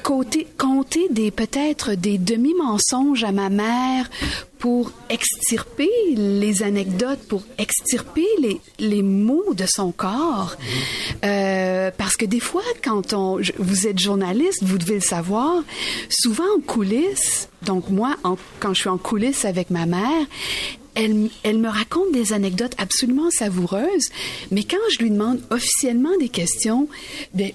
[0.04, 4.10] compter, compter des peut-être des demi-mensonges à ma mère
[4.66, 10.56] pour extirper les anecdotes, pour extirper les, les mots de son corps.
[11.24, 15.62] Euh, parce que des fois, quand on, vous êtes journaliste, vous devez le savoir,
[16.10, 18.16] souvent en coulisses, donc moi,
[18.60, 20.26] quand je suis en coulisses avec ma mère,
[20.96, 24.10] elle, elle, me raconte des anecdotes absolument savoureuses,
[24.50, 26.88] mais quand je lui demande officiellement des questions,
[27.36, 27.52] ben,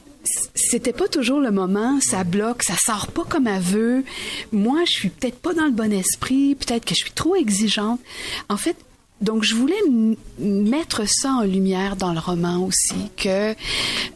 [0.55, 4.05] c'était pas toujours le moment, ça bloque, ça sort pas comme elle veut.
[4.53, 8.01] Moi, je suis peut-être pas dans le bon esprit, peut-être que je suis trop exigeante.
[8.49, 8.77] En fait,
[9.21, 9.81] donc je voulais
[10.39, 13.55] mettre ça en lumière dans le roman aussi que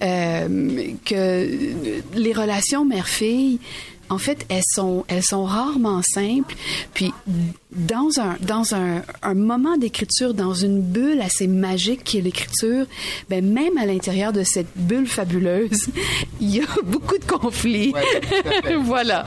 [0.03, 1.49] euh, que
[2.15, 3.59] les relations mère-fille
[4.09, 6.55] en fait, elles sont, elles sont rarement simples.
[6.93, 7.13] Puis,
[7.73, 12.87] dans un, dans un, un moment d'écriture, dans une bulle assez magique qui est l'écriture,
[13.29, 15.89] ben même à l'intérieur de cette bulle fabuleuse,
[16.41, 17.93] il y a beaucoup de conflits.
[17.93, 19.25] Ouais, voilà.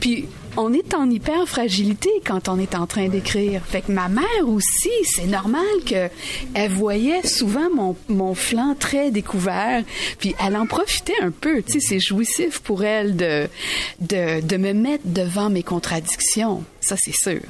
[0.00, 0.26] Puis,
[0.56, 3.62] on est en hyper fragilité quand on est en train d'écrire.
[3.64, 6.08] Fait que ma mère aussi, c'est normal que
[6.54, 7.68] elle voyait souvent
[8.08, 9.82] mon, flanc très découvert,
[10.18, 11.62] puis elle en profitait un peu.
[11.62, 16.64] Tu c'est jouissif pour elle de me mettre devant mes contradictions.
[16.80, 17.40] Ça, c'est sûr.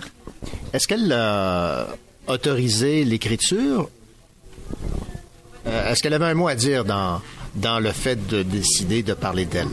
[0.73, 1.89] Est-ce qu'elle a
[2.27, 3.91] autorisé l'écriture?
[5.67, 7.21] Euh, Est-ce qu'elle avait un mot à dire dans
[7.55, 9.69] dans le fait de décider de parler d'elle?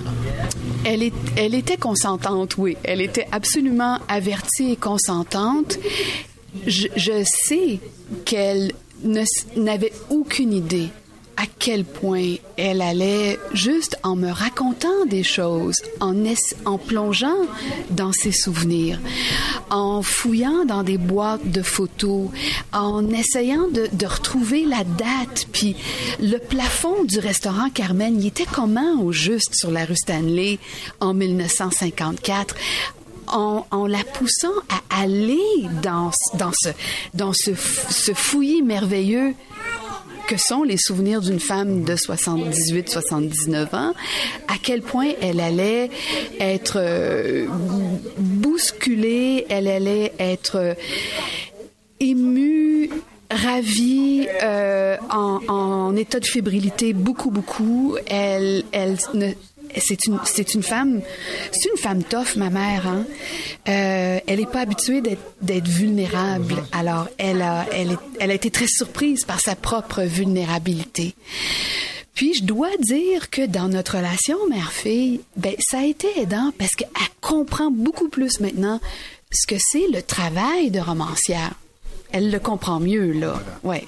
[0.85, 2.77] Elle, était consentante, oui.
[2.83, 5.77] Elle était absolument avertie et consentante.
[6.65, 7.79] Je, je sais
[8.25, 8.71] qu'elle
[9.55, 10.89] n'avait aucune idée
[11.37, 16.15] à quel point elle allait juste en me racontant des choses, en,
[16.65, 17.37] en plongeant
[17.91, 18.99] dans ses souvenirs,
[19.69, 22.29] en fouillant dans des boîtes de photos,
[22.73, 25.75] en essayant de, retrouver la date, puis
[26.19, 30.57] le plafond du restaurant Carmen, il était comment au juste sur la rue Stanley
[30.99, 32.55] en 1954
[33.27, 35.37] en, la poussant à aller
[35.83, 36.69] dans, dans ce,
[37.13, 39.35] dans ce fouillis merveilleux
[40.27, 43.93] que sont les souvenirs d'une femme de 78-79 ans,
[44.47, 45.89] à quel point elle allait
[46.39, 47.47] être euh,
[48.17, 50.75] bousculée, elle allait être
[51.99, 52.89] émue,
[53.31, 57.97] ravie, euh, en, en, état de fébrilité, beaucoup, beaucoup.
[58.07, 59.31] Elle, elle ne,
[59.79, 61.01] c'est une c'est une femme
[61.51, 63.05] c'est une femme tough ma mère hein?
[63.69, 66.63] euh, elle n'est pas habituée d'être vulnérable.
[66.71, 71.15] Alors elle a elle, est, elle a été très surprise par sa propre vulnérabilité.
[72.13, 76.75] Puis je dois dire que dans notre relation mère-fille ben ça a été aidant parce
[76.75, 76.89] qu'elle
[77.21, 78.79] comprend beaucoup plus maintenant
[79.31, 81.53] ce que c'est le travail de romancière.
[82.11, 83.41] Elle le comprend mieux là.
[83.63, 83.85] Ouais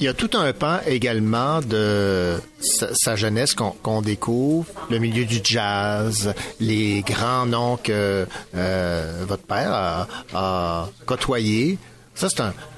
[0.00, 5.40] Il y a tout un pan également de sa, jeunesse qu'on découvre, le milieu du
[5.44, 11.76] jazz, les grands noms que euh, votre père a, côtoyés.
[12.14, 12.28] Ça,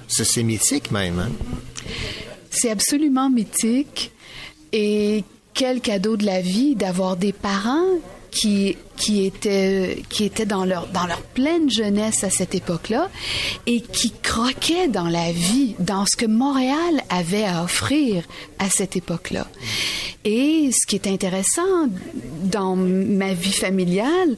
[0.09, 1.21] c'est mythique même.
[1.21, 1.31] hein?
[2.51, 4.11] C'est absolument mythique.
[4.73, 5.23] Et
[5.55, 7.99] quel cadeau de la vie d'avoir des parents
[8.33, 13.11] qui, qui étaient, qui étaient dans, leur, dans leur pleine jeunesse à cette époque-là
[13.67, 18.25] et qui croquaient dans la vie, dans ce que Montréal avait à offrir
[18.59, 19.47] à cette époque-là.
[20.25, 21.89] Et ce qui est intéressant
[22.45, 24.37] dans ma vie familiale,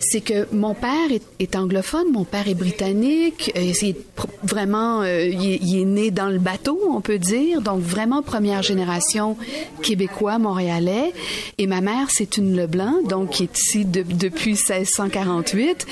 [0.00, 5.02] c'est que mon père est, est anglophone, mon père est britannique, euh, c'est pr- vraiment,
[5.02, 8.62] euh, il, est, il est né dans le bateau, on peut dire, donc vraiment première
[8.62, 9.36] génération
[9.82, 11.12] québécois, montréalais.
[11.58, 15.86] Et ma mère, c'est une Leblanc, donc qui est ici de- depuis 1648.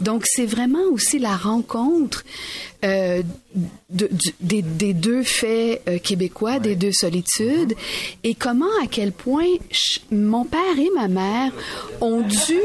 [0.00, 2.24] Donc c'est vraiment aussi la rencontre
[2.84, 3.22] euh,
[3.90, 7.74] de- du- des, des deux faits euh, québécois, des deux solitudes,
[8.24, 9.46] et comment, à quel point
[10.10, 11.52] mon père et ma mère
[12.00, 12.58] ont dû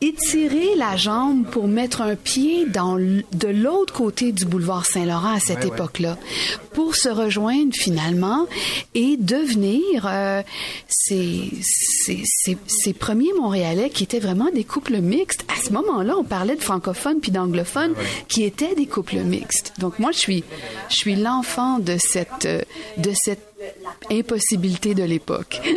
[0.00, 5.40] étirer la jambe pour mettre un pied dans de l'autre côté du boulevard Saint-Laurent à
[5.40, 6.18] cette époque-là,
[6.72, 8.46] pour se rejoindre finalement
[8.94, 10.42] et devenir euh,
[10.88, 15.44] ces, ces, ces- ces premiers Montréalais qui étaient vraiment des couples mixtes.
[15.48, 17.94] À ce moment-là, on parlait de francophones puis d'anglophones
[18.28, 19.43] qui étaient des couples mixtes.
[19.78, 20.44] Donc moi, je suis,
[20.88, 22.62] je suis l'enfant de cette, euh,
[22.96, 23.53] de cette
[24.10, 25.60] impossibilité de l'époque.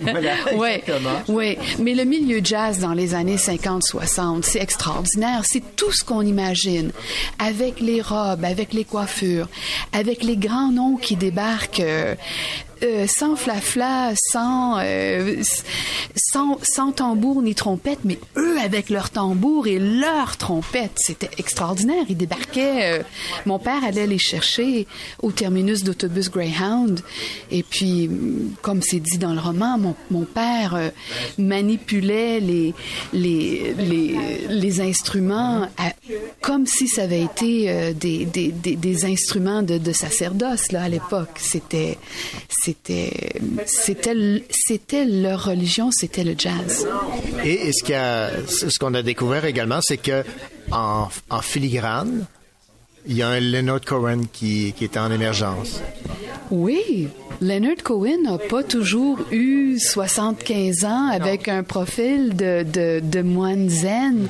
[0.00, 1.22] Voilà, ouais, exactement.
[1.36, 1.58] ouais.
[1.78, 5.42] Mais le milieu jazz dans les années 50-60, c'est extraordinaire.
[5.44, 6.92] C'est tout ce qu'on imagine.
[7.38, 9.48] Avec les robes, avec les coiffures,
[9.92, 12.14] avec les grands noms qui débarquent euh,
[12.84, 15.42] euh, sans flafla, sans, euh,
[16.16, 20.92] sans, sans tambour ni trompette, mais eux avec leur tambour et leur trompette.
[20.96, 22.04] C'était extraordinaire.
[22.08, 23.00] Ils débarquaient.
[23.00, 23.02] euh,
[23.46, 24.86] mon père allait les chercher
[25.22, 27.00] au terminus d'autobus Greyhound.
[27.50, 28.10] Et puis,
[28.62, 29.78] comme c'est dit dans le roman,
[30.10, 30.90] mon, père euh,
[31.38, 32.74] manipulait les,
[34.80, 35.68] instruments
[36.40, 41.36] comme si ça avait été euh, des, instruments de, sacerdoce là, à l'époque.
[41.36, 41.98] C'était,
[42.48, 46.86] c'était, c'était, c'était leur religion, c'était le jazz.
[47.44, 50.24] Et, ce qu'on a découvert également, c'est que
[50.70, 51.08] en
[51.40, 52.26] filigrane,
[53.08, 55.80] il y a un Leonard Cohen qui, qui est en émergence.
[56.50, 57.08] Oui,
[57.40, 63.68] Leonard Cohen n'a pas toujours eu 75 ans avec un profil de, de, de moine
[63.68, 64.28] zen.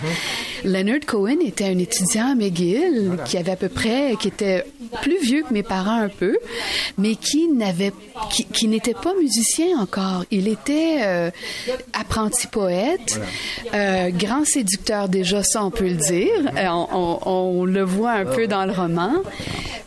[0.64, 4.64] Leonard Cohen était un étudiant à McGill qui avait à peu près, qui était
[5.02, 6.38] plus vieux que mes parents un peu,
[6.96, 7.92] mais qui n'avait,
[8.30, 10.24] qui, qui n'était pas musicien encore.
[10.30, 11.30] Il était euh,
[11.92, 13.20] apprenti poète,
[13.74, 16.52] euh, grand séducteur déjà, ça on peut le dire.
[16.56, 17.28] Euh, on, on-
[17.60, 19.12] on le voit un peu dans le roman.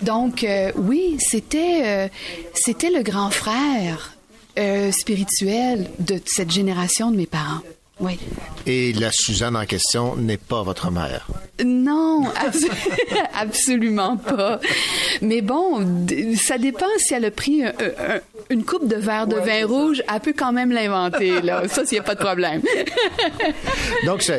[0.01, 2.07] Donc euh, oui, c'était euh,
[2.53, 4.15] c'était le grand frère
[4.57, 7.61] euh, spirituel de cette génération de mes parents.
[8.01, 8.19] Oui.
[8.65, 11.27] Et la Suzanne en question n'est pas votre mère.
[11.63, 12.67] Non, abs-
[13.35, 14.59] absolument pas.
[15.21, 19.35] Mais bon, ça dépend si elle a pris un- un- une coupe de verre de
[19.35, 21.67] vin rouge, elle peut quand même l'inventer, là.
[21.67, 22.61] Ça, s'il n'y a pas de problème.
[24.05, 24.29] Donc,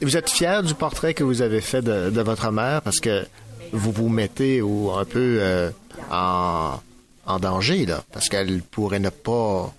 [0.00, 3.26] vous êtes fier du portrait que vous avez fait de, de votre mère parce que
[3.72, 5.70] vous vous mettez au- un peu euh,
[6.10, 6.80] en,
[7.26, 9.72] en danger, là, parce qu'elle pourrait ne pas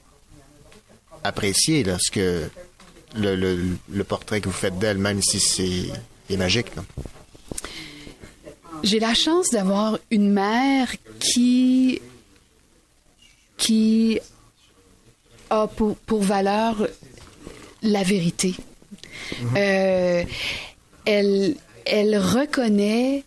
[1.24, 2.44] apprécier là, ce que
[3.16, 5.90] le, le, le portrait que vous faites d'elle, même si c'est
[6.30, 6.76] est magique.
[6.76, 6.84] là.
[8.84, 10.88] J'ai la chance d'avoir une mère
[11.20, 12.02] qui
[13.58, 14.20] qui
[15.50, 16.88] a pour, pour valeur
[17.84, 18.56] la vérité.
[19.56, 20.24] Euh,
[21.06, 21.56] elle,
[21.86, 23.24] elle reconnaît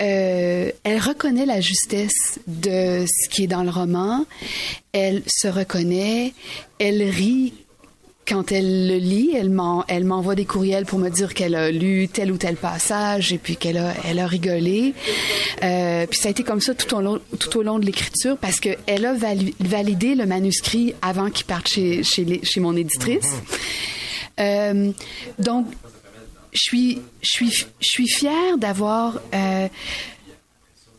[0.00, 4.24] euh, elle reconnaît la justesse de ce qui est dans le roman.
[4.92, 6.32] Elle se reconnaît.
[6.78, 7.52] Elle rit
[8.30, 11.70] quand elle le lit, elle m'en- elle m'envoie des courriels pour me dire qu'elle a
[11.70, 14.94] lu tel ou tel passage et puis qu'elle a, elle a rigolé.
[15.64, 18.36] Euh, puis ça a été comme ça tout au long, tout au long de l'écriture
[18.38, 22.76] parce qu'elle a vali- validé le manuscrit avant qu'il parte chez, chez, les- chez mon
[22.76, 23.28] éditrice.
[24.38, 24.92] Euh,
[25.38, 25.66] donc,
[26.52, 29.68] je suis, je suis, je suis fière d'avoir, euh,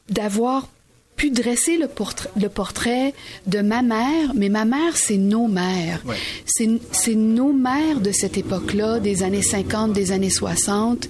[0.10, 0.68] d'avoir
[1.16, 3.14] pu dresser le portrait, le portrait
[3.48, 6.02] de ma mère, mais ma mère, c'est nos mères.
[6.46, 11.08] C'est, c'est nos mères de cette époque-là, des années 50, des années 60,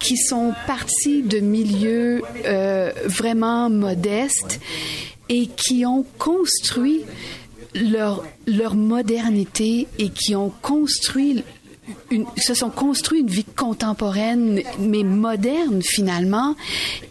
[0.00, 4.60] qui sont parties de milieux euh, vraiment modestes
[5.28, 7.04] et qui ont construit
[7.74, 11.44] leur, leur modernité et qui ont construit
[12.10, 16.56] une, se sont construits une vie contemporaine, mais moderne finalement,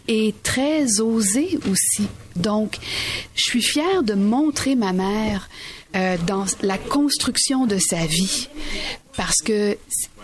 [0.07, 2.07] et très osée aussi.
[2.35, 2.77] Donc,
[3.35, 5.49] je suis fière de montrer ma mère
[5.95, 8.49] euh, dans la construction de sa vie,
[9.15, 9.77] parce que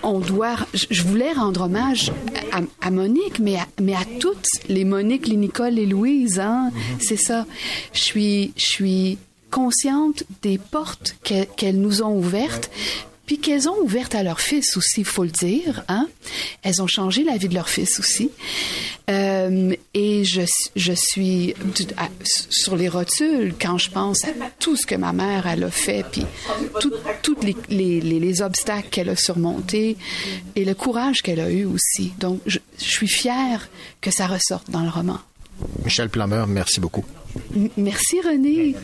[0.03, 0.55] on doit.
[0.73, 2.11] Je voulais rendre hommage
[2.51, 6.39] à, à Monique, mais à, mais à toutes les Monique, les Nicole, les Louise.
[6.39, 6.71] Hein?
[6.99, 7.45] C'est ça.
[7.93, 9.17] Je suis, je suis
[9.51, 12.71] consciente des portes qu'elles qu'elles nous ont ouvertes,
[13.31, 15.85] puis qu'elles ont ouvertes à leur fils aussi, il faut le dire.
[15.87, 16.09] Hein?
[16.63, 18.29] Elles ont changé la vie de leur fils aussi.
[19.09, 20.41] Euh, et je,
[20.75, 21.53] je suis
[21.95, 22.09] à-
[22.49, 26.05] sur les rotules quand je pense à tout ce que ma mère elle a fait,
[26.11, 26.25] puis
[27.23, 29.95] toutes les, les, les, les obstacles qu'elle a surmontés
[30.57, 32.11] et le courage qu'elle a eu aussi.
[32.19, 33.69] Donc, je, je suis fière
[34.01, 35.19] que ça ressorte dans le roman.
[35.85, 37.05] Michel Plameur, merci beaucoup.
[37.55, 38.75] M- merci René.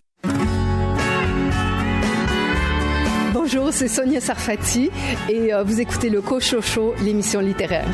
[3.34, 4.90] Bonjour, c'est Sonia Sarfati
[5.30, 7.88] et euh, vous écoutez le Cochocho, l'émission littéraire.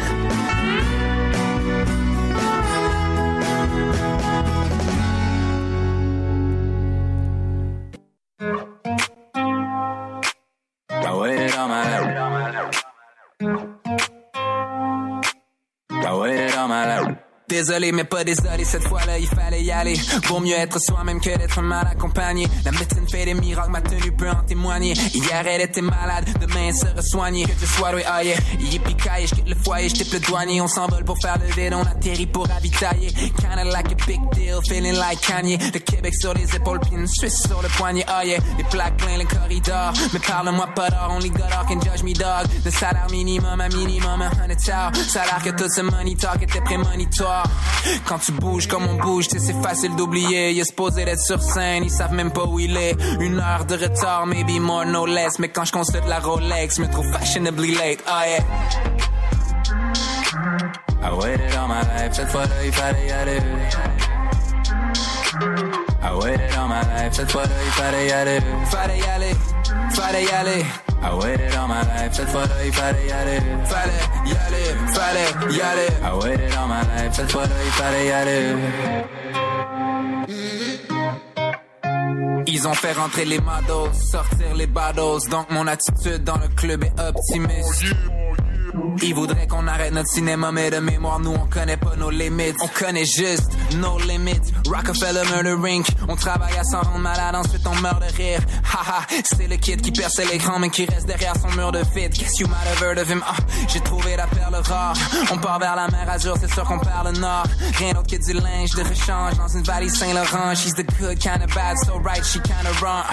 [17.53, 19.93] Désolé, mais pas désolé, cette fois-là, il fallait y aller.
[20.27, 22.47] Vaut mieux être soi-même que d'être mal accompagné.
[22.65, 24.93] La médecine fait des miracles, ma tenue peut en témoigner.
[25.13, 27.45] Hier, elle était malade, demain, elle sera soignée.
[27.45, 28.37] Que Dieu soit loué, ah yeah.
[28.59, 28.95] Yippee
[29.27, 30.61] je le foyer, je le douanier.
[30.61, 33.11] On s'envole pour faire le vide, on atterrit pour ravitailler.
[33.11, 35.59] Kinda like a big deal, feeling like Kanye.
[35.59, 38.39] Le Québec sur les épaules, puis une Suisse sur le poignet, ah yeah.
[38.57, 42.47] Les plaques plein les corridors, mais parle-moi pas d'or, only God can judge me dog.
[42.65, 44.59] Le salaire minimum, à minimum, un hundred.
[44.59, 47.42] Salaire que tout ce money talk était prémonitoire.
[48.05, 50.51] Quand tu bouges comme on bouge, c'est facile d'oublier.
[50.51, 52.95] Il est supposé d'être sur scène, ils savent même pas où il est.
[53.19, 55.39] Une heure de retard, maybe more, no less.
[55.39, 58.43] Mais quand je consulte la Rolex, je me trouve fashionably late, ah yeah.
[61.01, 63.39] I waited all my life, cette fois-là, il fallait y aller.
[66.01, 68.39] I waited all my life, cette fois-là, il fallait y aller.
[68.65, 69.35] Fallait y aller,
[69.91, 70.65] fallait y aller.
[71.05, 73.39] I waited all my life, cette fois-là, il fallait y aller.
[73.65, 73.91] Fallait
[74.25, 75.89] y aller, fallait y aller.
[76.01, 78.55] I waited all my life, cette fois-là, il fallait y aller.
[82.47, 85.29] Ils ont fait rentrer les models, sortir les battles.
[85.29, 87.83] Donc mon attitude dans le club est optimiste.
[89.01, 92.55] Ils voudraient qu'on arrête notre cinéma, mais de mémoire, nous on connaît pas nos limites.
[92.61, 94.51] On connaît juste nos limites.
[94.67, 95.87] Rockefeller Murder Rink.
[96.07, 98.39] On travaille à s'en rendre malade, ensuite on meurt de rire.
[98.63, 102.09] Haha, c'est le kid qui perce l'écran, mais qui reste derrière son mur de fit.
[102.09, 103.21] Guess you might have heard of him.
[103.27, 103.35] Ah,
[103.67, 104.95] j'ai trouvé la perle rare.
[105.31, 107.45] On part vers la mer Azur, c'est sûr qu'on perd le nord.
[107.77, 110.55] Rien d'autre que du linge de rechange dans une valise Saint-Laurent.
[110.55, 113.03] She's the good kind of bad, so right, she kind of wrong.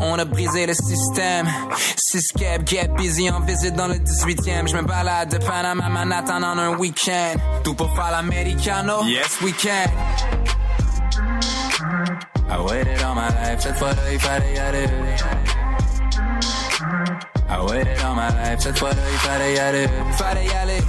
[0.00, 1.46] On a brisé le système.
[1.96, 4.68] Siscap, get busy en visite dans le 18e.
[4.68, 7.36] Je me balade de Panama Manhattan en un week-end.
[7.64, 9.02] Tout pour faire l'americano?
[9.04, 9.90] Yes, we can.
[12.48, 14.86] I waited all my life, cette fois-là, il fallait y aller.
[17.48, 19.88] I waited all my life, cette fois-là, il fallait y aller.
[20.12, 20.82] Fallait y aller,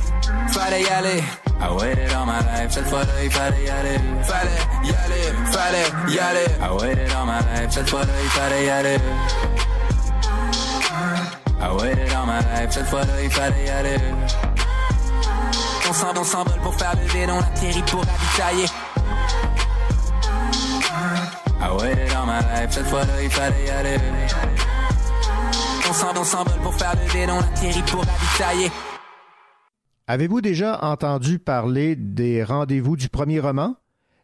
[0.50, 1.24] fallait y aller.
[1.60, 3.98] I waited all my life, cette fois-là, il fallait y aller.
[4.24, 4.50] Fallait
[4.84, 6.48] y aller, fallait y aller.
[6.62, 8.98] I waited all my life, cette fois-là, il fallait y aller.
[11.64, 13.98] I waited all my life, cette fois-là, il fallait y aller.
[15.88, 18.66] On s'en on s'envole pour faire le vide, on atterrit pour ravitailler.
[21.60, 23.98] I waited all my life, cette fois-là, il fallait y aller.
[25.88, 28.72] On s'en on s'envole pour faire le vide, on atterrit pour ravitailler.
[30.08, 33.76] Avez-vous déjà entendu parler des rendez-vous du premier roman?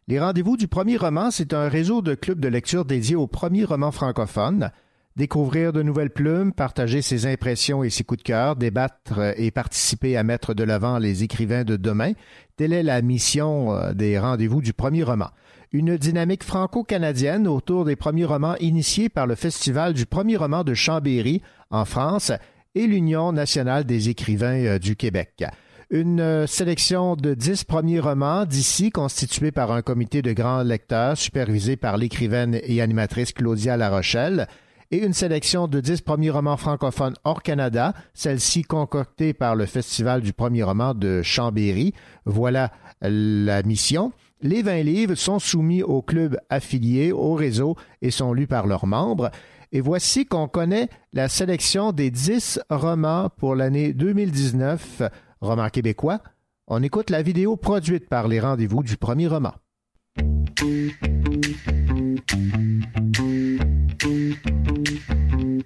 [0.08, 3.64] Les rendez-vous du premier roman, c'est un réseau de clubs de lecture dédiés au premier
[3.64, 4.72] roman francophone.
[5.18, 10.16] Découvrir de nouvelles plumes, partager ses impressions et ses coups de cœur, débattre et participer
[10.16, 12.12] à mettre de l'avant les écrivains de demain,
[12.56, 15.30] telle est la mission euh, des rendez-vous du premier roman.
[15.72, 20.72] Une dynamique franco-canadienne autour des premiers romans initiés par le Festival du premier roman de
[20.72, 22.30] Chambéry en France
[22.76, 25.44] et l'Union nationale des écrivains euh, du Québec.
[25.90, 31.18] Une euh, sélection de dix premiers romans d'ici constituée par un comité de grands lecteurs
[31.18, 34.46] supervisé par l'écrivaine et animatrice Claudia Larochelle
[34.90, 40.22] et une sélection de dix premiers romans francophones hors Canada, celle-ci concoctée par le Festival
[40.22, 41.92] du premier roman de Chambéry.
[42.24, 42.72] Voilà
[43.02, 44.12] la mission.
[44.40, 48.86] Les 20 livres sont soumis aux clubs affiliés au réseau et sont lus par leurs
[48.86, 49.30] membres.
[49.72, 55.02] Et voici qu'on connaît la sélection des 10 romans pour l'année 2019,
[55.40, 56.20] romans québécois.
[56.66, 59.52] On écoute la vidéo produite par les rendez-vous du premier roman.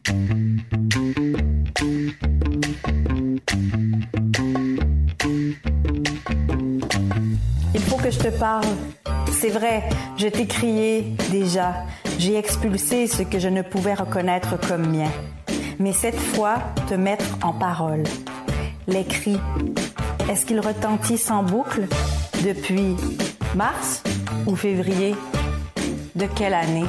[0.05, 0.15] Il
[7.87, 8.65] faut que je te parle.
[9.33, 9.85] C'est vrai,
[10.17, 11.75] je t'ai crié déjà.
[12.19, 15.11] J'ai expulsé ce que je ne pouvais reconnaître comme mien.
[15.79, 16.57] Mais cette fois,
[16.89, 18.03] te mettre en parole.
[18.89, 19.39] Les cris,
[20.29, 21.87] est-ce qu'ils retentissent en boucle?
[22.45, 22.97] Depuis
[23.55, 24.03] mars
[24.47, 25.15] ou février?
[26.17, 26.87] De quelle année?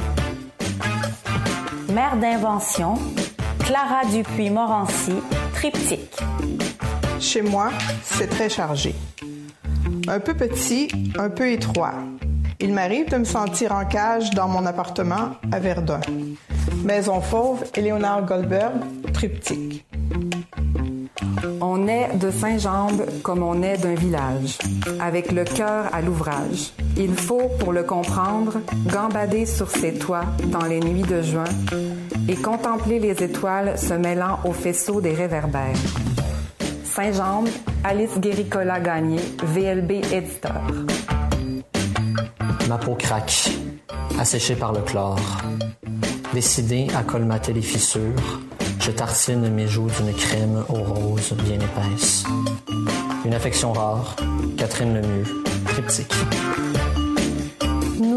[1.94, 2.94] Mère d'invention,
[3.60, 5.14] Clara Dupuis-Morancy,
[5.54, 6.18] triptyque.
[7.20, 7.70] Chez moi,
[8.02, 8.96] c'est très chargé.
[10.08, 11.94] Un peu petit, un peu étroit.
[12.58, 16.00] Il m'arrive de me sentir en cage dans mon appartement à Verdun.
[16.82, 18.72] Maison Fauve, Éléonard Goldberg,
[19.12, 19.86] triptyque.
[21.60, 24.58] On est de Saint-Jambe comme on est d'un village,
[24.98, 26.72] avec le cœur à l'ouvrage.
[26.96, 31.44] Il faut, pour le comprendre, gambader sur ses toits dans les nuits de juin
[32.28, 35.76] et contempler les étoiles se mêlant au faisceau des réverbères.
[36.84, 37.48] Saint-Jambe,
[37.82, 40.62] Alice Guéricola Gagné, VLB éditeur.
[42.68, 43.50] Ma peau craque,
[44.18, 45.20] asséchée par le chlore.
[46.32, 48.40] Décidé à colmater les fissures,
[48.80, 52.24] je tartine mes joues d'une crème aux roses bien épaisse.
[53.24, 54.14] Une affection rare,
[54.56, 55.24] Catherine Lemieux,
[55.66, 56.14] triptyque.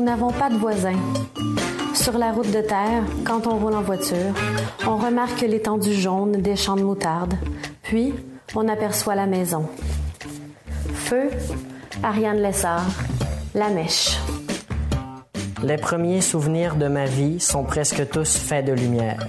[0.07, 0.95] N'avons pas de voisins.
[1.93, 4.33] Sur la route de terre, quand on roule en voiture,
[4.87, 7.33] on remarque l'étendue jaune des champs de moutarde,
[7.83, 8.13] puis
[8.55, 9.67] on aperçoit la maison.
[10.93, 11.29] Feu,
[12.01, 12.87] Ariane Lessard,
[13.53, 14.17] La Mèche.
[15.61, 19.27] Les premiers souvenirs de ma vie sont presque tous faits de lumière.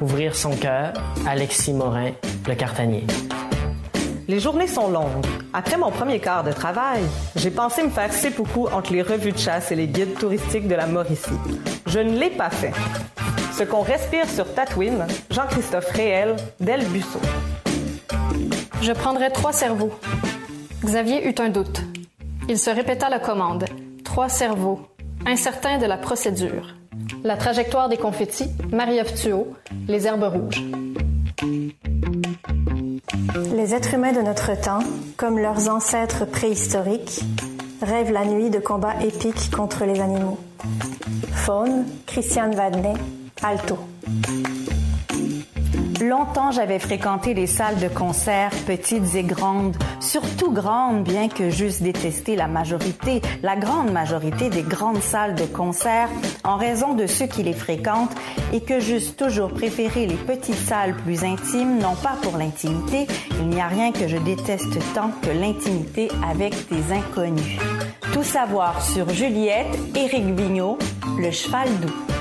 [0.00, 0.92] Ouvrir son cœur,
[1.24, 2.10] Alexis Morin,
[2.48, 3.06] le cartanier.
[4.30, 5.26] Les journées sont longues.
[5.52, 7.02] Après mon premier quart de travail,
[7.34, 10.76] j'ai pensé me faire beaucoup entre les revues de chasse et les guides touristiques de
[10.76, 11.32] la Mauricie.
[11.86, 12.70] Je ne l'ai pas fait.
[13.52, 17.18] Ce qu'on respire sur Tatooine, Jean-Christophe Réel, Del Busso.
[18.80, 19.98] Je prendrais trois cerveaux.
[20.84, 21.80] Xavier eut un doute.
[22.48, 23.64] Il se répéta la commande.
[24.04, 24.80] Trois cerveaux.
[25.26, 26.76] Incertain de la procédure.
[27.24, 29.12] La trajectoire des confettis, Marie-Ève
[29.88, 30.62] les herbes rouges.
[33.54, 34.80] Les êtres humains de notre temps,
[35.16, 37.20] comme leurs ancêtres préhistoriques,
[37.82, 40.38] rêvent la nuit de combats épiques contre les animaux.
[41.32, 42.94] Faune, Christiane Vadnais,
[43.42, 43.78] Alto.
[46.00, 51.82] Longtemps, j'avais fréquenté les salles de concert, petites et grandes, surtout grandes, bien que j'eusse
[51.82, 56.08] détesté la majorité, la grande majorité des grandes salles de concert
[56.42, 58.14] en raison de ceux qui les fréquentent
[58.54, 63.06] et que j'eusse toujours préféré les petites salles plus intimes, non pas pour l'intimité,
[63.38, 67.58] il n'y a rien que je déteste tant que l'intimité avec des inconnus.
[68.14, 70.78] Tout savoir sur Juliette, Éric Vigneault,
[71.18, 72.19] le cheval doux.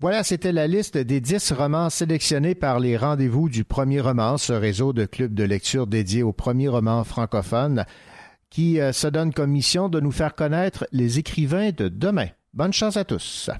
[0.00, 4.54] Voilà, c'était la liste des dix romans sélectionnés par les rendez-vous du premier roman, ce
[4.54, 7.84] réseau de clubs de lecture dédié au premier roman francophone,
[8.48, 12.28] qui euh, se donne comme mission de nous faire connaître les écrivains de demain.
[12.54, 13.50] Bonne chance à tous.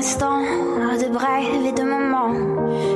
[0.00, 2.32] De brèves et de moments.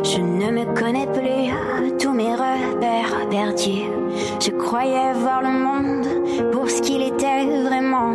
[0.03, 3.91] Je ne me connais plus, tous mes repères perdus.
[4.41, 8.15] Je croyais voir le monde pour ce qu'il était vraiment.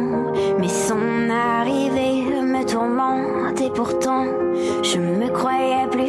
[0.59, 4.25] Mais son arrivée me tourmente et pourtant
[4.83, 6.00] je me croyais plus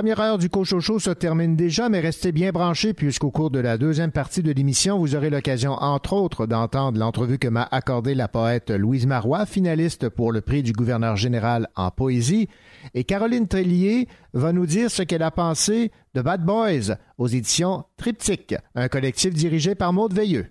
[0.00, 3.76] première heure du Cochocho se termine déjà, mais restez bien branchés puisqu'au cours de la
[3.76, 8.26] deuxième partie de l'émission, vous aurez l'occasion, entre autres, d'entendre l'entrevue que m'a accordée la
[8.26, 12.48] poète Louise Marois, finaliste pour le prix du gouverneur général en poésie.
[12.94, 17.84] Et Caroline Trélier va nous dire ce qu'elle a pensé de Bad Boys aux éditions
[17.98, 20.46] Triptyque, un collectif dirigé par Maude Veilleux.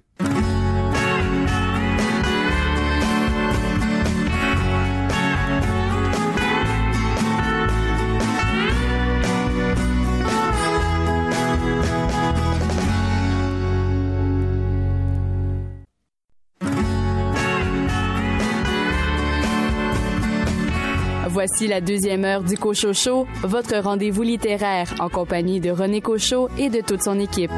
[21.42, 26.70] Voici la deuxième heure du Cochocho, votre rendez-vous littéraire en compagnie de René Cochot et
[26.70, 27.50] de toute son équipe.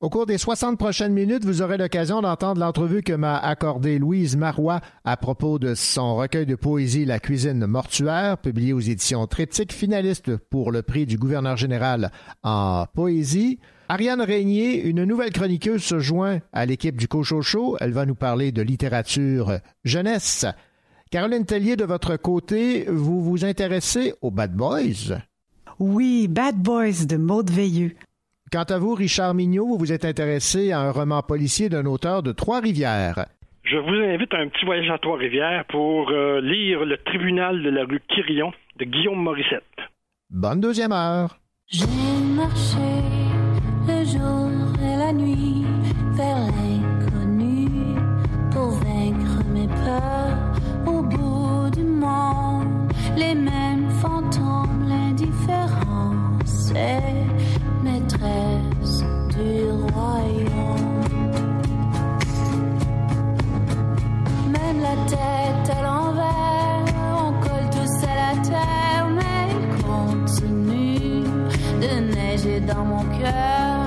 [0.00, 4.36] Au cours des 60 prochaines minutes, vous aurez l'occasion d'entendre l'entrevue que m'a accordée Louise
[4.36, 9.72] Marois à propos de son recueil de poésie La cuisine mortuaire, publié aux éditions Triptyque,
[9.72, 12.12] finaliste pour le prix du gouverneur général
[12.44, 13.58] en poésie.
[13.88, 17.76] Ariane Régnier, une nouvelle chroniqueuse, se joint à l'équipe du Cochocho.
[17.80, 20.46] Elle va nous parler de littérature jeunesse.
[21.10, 25.18] Caroline Tellier, de votre côté, vous vous intéressez aux Bad Boys?
[25.78, 27.92] Oui, Bad Boys de Maude Veilleux.
[28.50, 32.22] Quant à vous, Richard Mignot, vous vous êtes intéressé à un roman policier d'un auteur
[32.22, 33.26] de Trois-Rivières.
[33.64, 37.70] Je vous invite à un petit voyage à Trois-Rivières pour euh, lire Le tribunal de
[37.70, 39.62] la rue Quirion de Guillaume Morissette.
[40.30, 41.38] Bonne deuxième heure.
[41.68, 41.86] J'ai
[42.34, 42.78] marché
[45.14, 47.68] vers l'inconnu
[48.50, 50.38] pour vaincre mes peurs
[50.86, 52.92] au bout du monde.
[53.16, 57.26] Les mêmes fantômes, l'indifférence est
[57.84, 59.04] maîtresse
[59.36, 61.02] du royaume.
[64.48, 66.84] Même la tête à l'envers,
[67.18, 71.22] on colle tous à la terre, mais continue
[71.82, 73.81] de neiger dans mon cœur.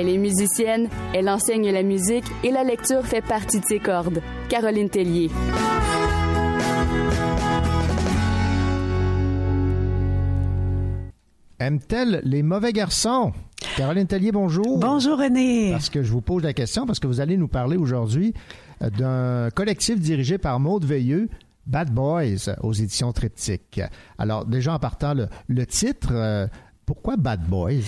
[0.00, 4.22] Elle est musicienne, elle enseigne la musique et la lecture fait partie de ses cordes.
[4.48, 5.28] Caroline Tellier.
[11.58, 13.32] Aime-t-elle les mauvais garçons?
[13.76, 14.78] Caroline Tellier, bonjour.
[14.78, 15.72] Bonjour René.
[15.72, 18.34] Parce que je vous pose la question, parce que vous allez nous parler aujourd'hui
[18.82, 21.28] euh, d'un collectif dirigé par Maude Veilleux,
[21.66, 23.80] Bad Boys, aux éditions Triptyque.
[24.16, 26.46] Alors, déjà en partant, le, le titre, euh,
[26.88, 27.84] pourquoi Bad Boys?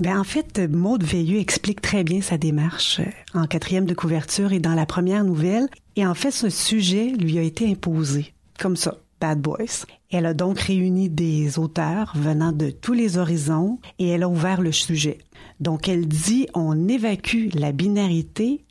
[0.00, 4.52] Ben, en fait, Maude Veilleux explique très bien sa démarche euh, en quatrième de couverture
[4.52, 5.66] et dans la première nouvelle.
[5.96, 8.98] Et en fait, ce sujet lui a été imposé, comme ça.
[9.18, 9.86] Bad Boys.
[10.10, 14.60] Elle a donc réuni des auteurs venant de tous les horizons et elle a ouvert
[14.60, 15.16] le sujet.
[15.60, 18.62] Donc elle dit on évacue la binarité.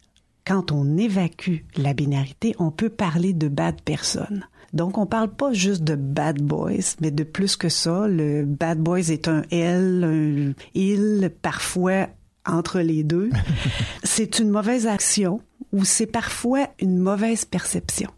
[0.46, 4.46] Quand on évacue la binarité, on peut parler de bad personnes.
[4.74, 8.08] Donc, on parle pas juste de bad boys, mais de plus que ça.
[8.08, 12.08] Le bad boys est un elle, un il, parfois
[12.46, 13.30] entre les deux.
[14.04, 18.10] c'est une mauvaise action ou c'est parfois une mauvaise perception.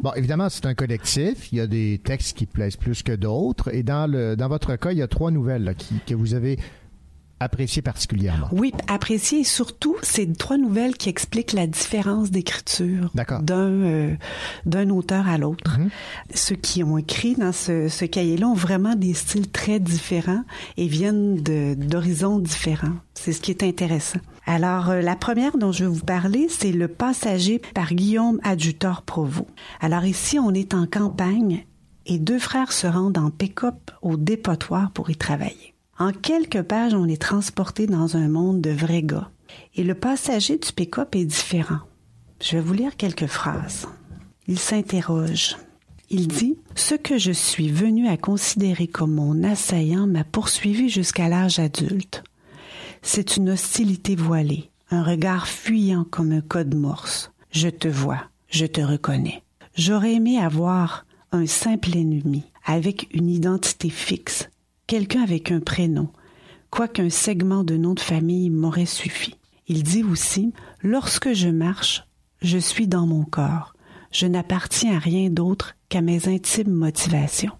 [0.00, 1.52] Bon, évidemment, c'est un collectif.
[1.52, 3.74] Il y a des textes qui plaisent plus que d'autres.
[3.74, 6.34] Et dans, le, dans votre cas, il y a trois nouvelles là, qui, que vous
[6.34, 6.58] avez
[7.40, 8.48] appréciées particulièrement.
[8.52, 9.40] Oui, appréciées.
[9.40, 14.14] Et surtout, c'est trois nouvelles qui expliquent la différence d'écriture d'un euh,
[14.66, 15.78] d'un auteur à l'autre.
[16.34, 20.44] Ceux qui ont écrit dans ce, ce cahier-là ont vraiment des styles très différents
[20.76, 22.94] et viennent d'horizons différents.
[23.14, 24.20] C'est ce qui est intéressant.
[24.46, 29.02] Alors, euh, la première dont je vais vous parler, c'est Le Passager par Guillaume Adjutor
[29.02, 29.46] Provost.
[29.80, 31.64] Alors ici, on est en campagne
[32.06, 35.74] et deux frères se rendent en pick-up au dépotoir pour y travailler.
[36.00, 39.30] En quelques pages, on est transporté dans un monde de vrais gars.
[39.74, 41.80] Et le passager du pick-up est différent.
[42.40, 43.86] Je vais vous lire quelques phrases.
[44.48, 45.58] Il s'interroge.
[46.08, 51.28] Il dit Ce que je suis venu à considérer comme mon assaillant m'a poursuivi jusqu'à
[51.28, 52.24] l'âge adulte.
[53.02, 57.30] C'est une hostilité voilée, un regard fuyant comme un code morse.
[57.52, 59.42] Je te vois, je te reconnais.
[59.74, 64.48] J'aurais aimé avoir un simple ennemi, avec une identité fixe,
[64.90, 66.08] quelqu'un avec un prénom,
[66.68, 69.36] quoiqu'un segment de nom de famille m'aurait suffi.
[69.68, 72.08] Il dit aussi Lorsque je marche,
[72.42, 73.76] je suis dans mon corps.
[74.10, 77.52] Je n'appartiens à rien d'autre qu'à mes intimes motivations.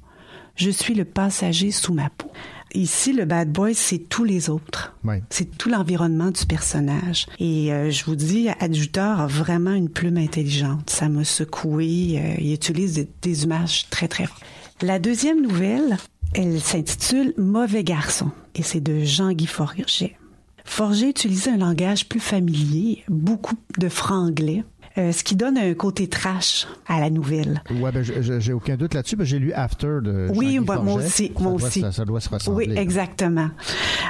[0.56, 2.32] Je suis le passager sous ma peau.
[2.74, 4.96] Ici, le bad boy, c'est tous les autres.
[5.28, 7.26] C'est tout l'environnement du personnage.
[7.38, 10.90] Et euh, je vous dis, Adjuteur a vraiment une plume intelligente.
[10.90, 12.18] Ça m'a secoué.
[12.18, 14.42] Euh, il utilise des, des, images très, très fortes.
[14.82, 15.96] La deuxième nouvelle,
[16.34, 18.30] elle s'intitule Mauvais garçon.
[18.54, 20.16] Et c'est de Jean-Guy Forget.
[20.64, 24.64] Forget utilisait un langage plus familier, beaucoup de franglais.
[24.98, 27.62] Euh, ce qui donne un côté trash à la nouvelle.
[27.80, 30.94] Ouais, ben, j'ai aucun doute là-dessus, parce que j'ai lu After de Oui, bah, moi
[30.94, 31.80] aussi, ça moi doit, aussi.
[31.80, 32.66] Ça, ça, doit se ressembler.
[32.66, 33.50] Oui, exactement.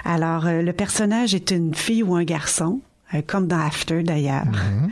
[0.05, 2.81] Alors, euh, le personnage est une fille ou un garçon.
[3.13, 4.47] Euh, comme dans After d'ailleurs.
[4.47, 4.91] Mm -hmm.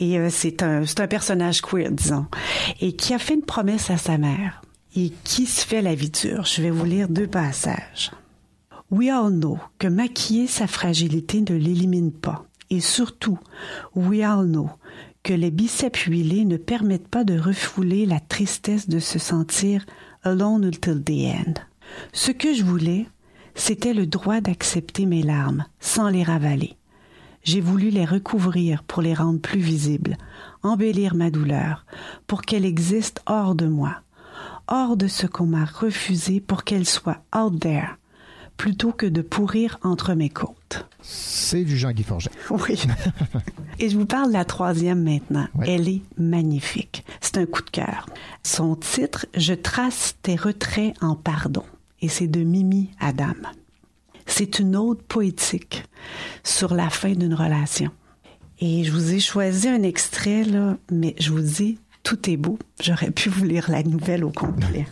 [0.00, 2.26] Et euh, c'est un, c'est un personnage queer, disons,
[2.80, 4.62] et qui a fait une promesse à sa mère
[4.94, 6.44] et qui se fait la vie dure?
[6.44, 8.10] Je vais vous lire deux passages.
[8.90, 12.44] We all know que maquiller sa fragilité ne l'élimine pas.
[12.70, 13.38] Et surtout,
[13.94, 14.70] we all know
[15.22, 19.84] que les biceps huilés ne permettent pas de refouler la tristesse de se sentir
[20.24, 21.54] alone until the end.
[22.12, 23.06] Ce que je voulais,
[23.54, 26.76] c'était le droit d'accepter mes larmes sans les ravaler.
[27.44, 30.16] J'ai voulu les recouvrir pour les rendre plus visibles,
[30.62, 31.84] embellir ma douleur,
[32.26, 33.96] pour qu'elle existe hors de moi,
[34.68, 37.96] hors de ce qu'on m'a refusé pour qu'elle soit out there,
[38.56, 40.86] plutôt que de pourrir entre mes côtes.
[41.02, 42.30] C'est du Jean-Guy Forget.
[42.50, 42.80] Oui.
[43.78, 45.48] Et je vous parle de la troisième maintenant.
[45.66, 47.04] Elle est magnifique.
[47.20, 48.06] C'est un coup de cœur.
[48.42, 51.64] Son titre, Je trace tes retraits en pardon.
[52.00, 53.34] Et c'est de Mimi Adam.
[54.26, 55.84] C'est une ode poétique
[56.44, 57.90] sur la fin d'une relation.
[58.60, 62.58] Et je vous ai choisi un extrait, là, mais je vous dis, tout est beau.
[62.80, 64.86] J'aurais pu vous lire la nouvelle au complet.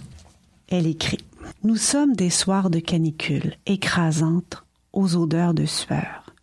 [0.68, 1.24] Elle écrit
[1.64, 6.34] Nous sommes des soirs de canicule, écrasantes, aux odeurs de sueur,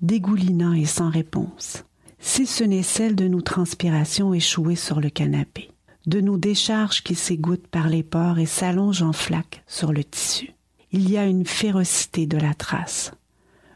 [0.00, 1.84] dégoulinant et sans réponse.
[2.18, 5.70] Si ce n'est celle de nos transpirations échouées sur le canapé,
[6.06, 10.52] de nos décharges qui s'égouttent par les pores et s'allongent en flaques sur le tissu.
[10.92, 13.12] Il y a une férocité de la trace.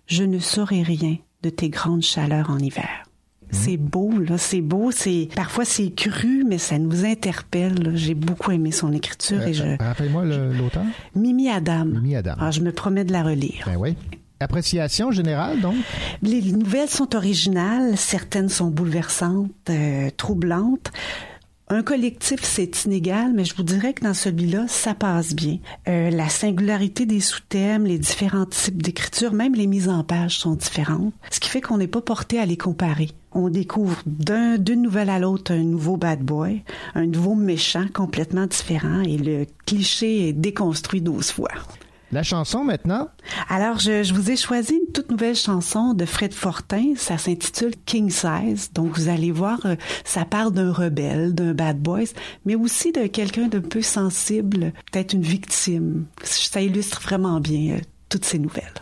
[0.06, 3.09] Je ne saurais rien de tes grandes chaleurs en hiver.
[3.52, 7.92] C'est beau, là, c'est beau, c'est parfois c'est cru, mais ça nous interpelle.
[7.94, 9.82] J'ai beaucoup aimé son écriture euh, et je.
[9.82, 10.84] Rappelle-moi l'auteur?
[11.14, 11.84] Mimi Adam.
[11.86, 12.34] Mimi Adam.
[12.38, 13.64] Alors, je me promets de la relire.
[13.66, 13.96] Ben oui.
[14.42, 15.74] Appréciation générale, donc?
[16.22, 20.90] Les nouvelles sont originales, certaines sont bouleversantes, euh, troublantes.
[21.72, 25.58] Un collectif, c'est inégal, mais je vous dirais que dans celui-là, ça passe bien.
[25.86, 30.56] Euh, la singularité des sous-thèmes, les différents types d'écriture, même les mises en page sont
[30.56, 33.10] différentes, ce qui fait qu'on n'est pas porté à les comparer.
[33.30, 36.64] On découvre d'une un, nouvelle à l'autre un nouveau bad boy,
[36.96, 41.52] un nouveau méchant complètement différent, et le cliché est déconstruit douze fois.
[42.12, 43.08] La chanson maintenant?
[43.48, 46.94] Alors, je, vous ai choisi une toute nouvelle chanson de Fred Fortin.
[46.96, 48.72] Ça s'intitule King Size.
[48.72, 52.08] Donc, vous allez voir, euh, ça parle d'un rebelle, d'un bad boy,
[52.44, 56.06] mais aussi de quelqu'un d'un peu sensible, peut-être une victime.
[56.22, 58.74] Ça illustre vraiment bien euh, toutes ces nouvelles.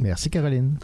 [0.00, 0.76] Merci, Caroline.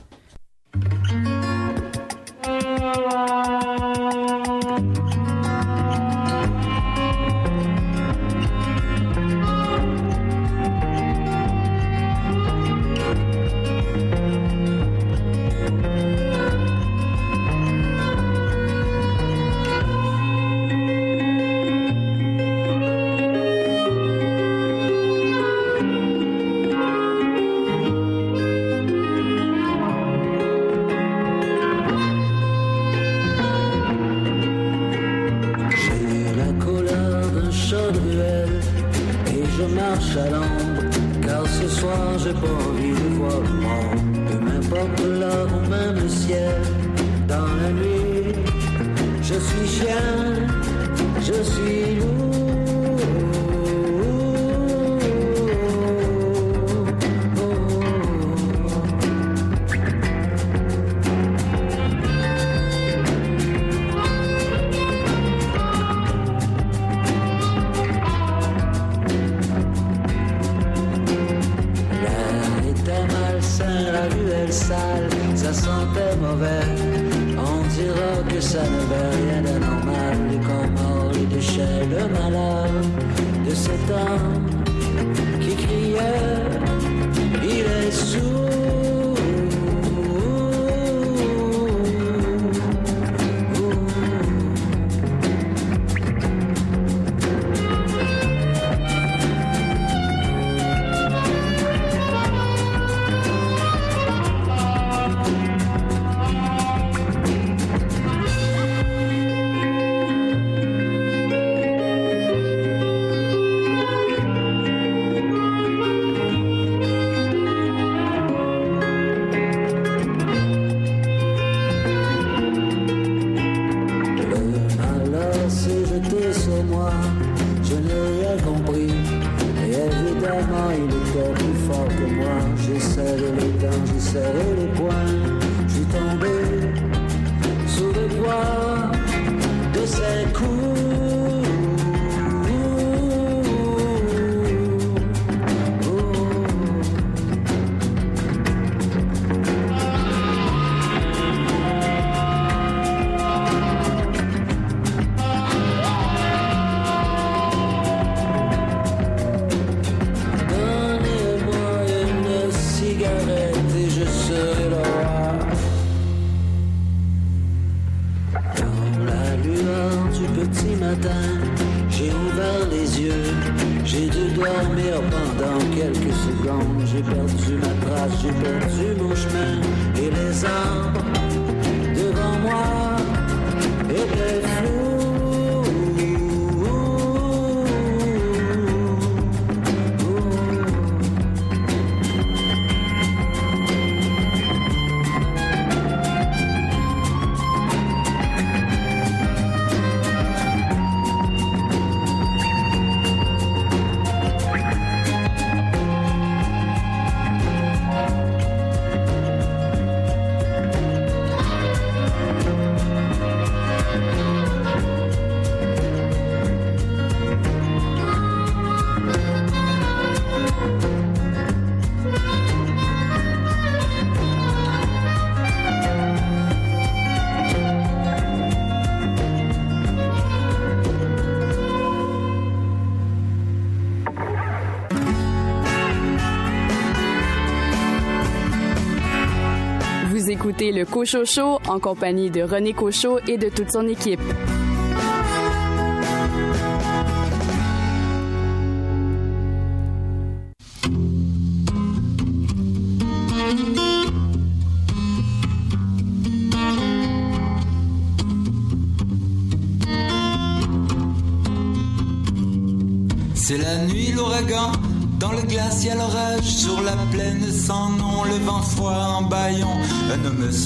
[240.60, 244.20] Le Cochot en compagnie de René Cochot et de toute son équipe.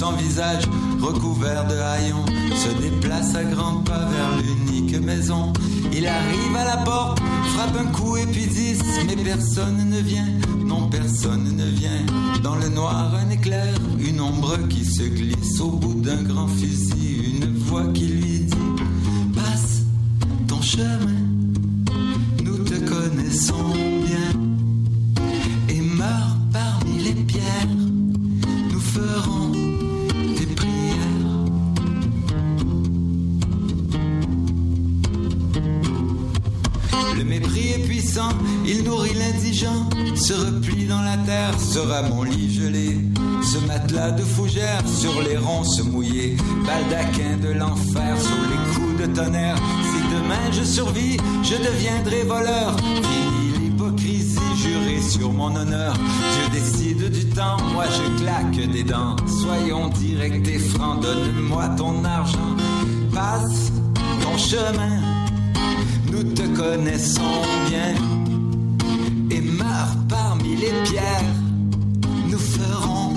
[0.03, 0.63] Sans visage,
[1.01, 2.25] recouvert de haillons,
[2.57, 5.53] se déplace à grands pas vers l'unique maison.
[5.93, 7.21] Il arrive à la porte,
[7.55, 10.27] frappe un coup et puis dix, mais personne ne vient,
[51.43, 52.75] je deviendrai voleur.
[52.77, 55.93] Fini l'hypocrisie, juré sur mon honneur.
[55.93, 59.15] Dieu décide du temps, moi je claque des dents.
[59.27, 62.55] Soyons directs et francs, donne-moi ton argent.
[63.13, 63.71] Passe
[64.21, 64.99] ton chemin,
[66.11, 67.95] nous te connaissons bien.
[69.31, 71.33] Et meurs parmi les pierres,
[72.29, 73.12] nous ferons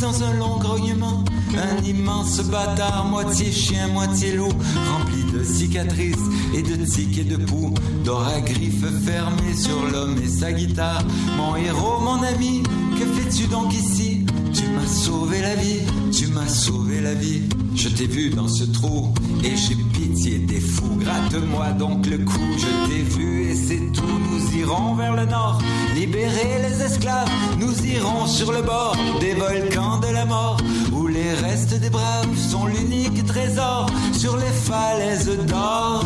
[0.00, 1.24] dans un long grognement,
[1.56, 4.52] un immense bâtard, moitié chien, moitié loup,
[4.92, 6.14] rempli de cicatrices
[6.54, 7.72] et de tiques et de poux,
[8.04, 11.02] d'or à griffes fermées sur l'homme et sa guitare.
[11.36, 12.62] Mon héros, mon ami,
[12.98, 14.24] que fais-tu donc ici?
[14.52, 15.80] Tu m'as sauvé la vie,
[16.12, 17.42] tu m'as sauvé la vie.
[17.74, 19.12] Je t'ai vu dans ce trou
[19.42, 19.76] et j'ai
[20.18, 20.96] pitié des fous.
[20.98, 24.02] Gratte-moi donc le cou, je t'ai vu et c'est tout.
[24.30, 25.58] Nous irons vers le nord,
[25.94, 27.28] libérer les esclaves.
[27.58, 30.58] Nous irons sur le bord des volcans de la mort,
[30.92, 36.04] où les restes des braves sont l'unique trésor sur les falaises d'or.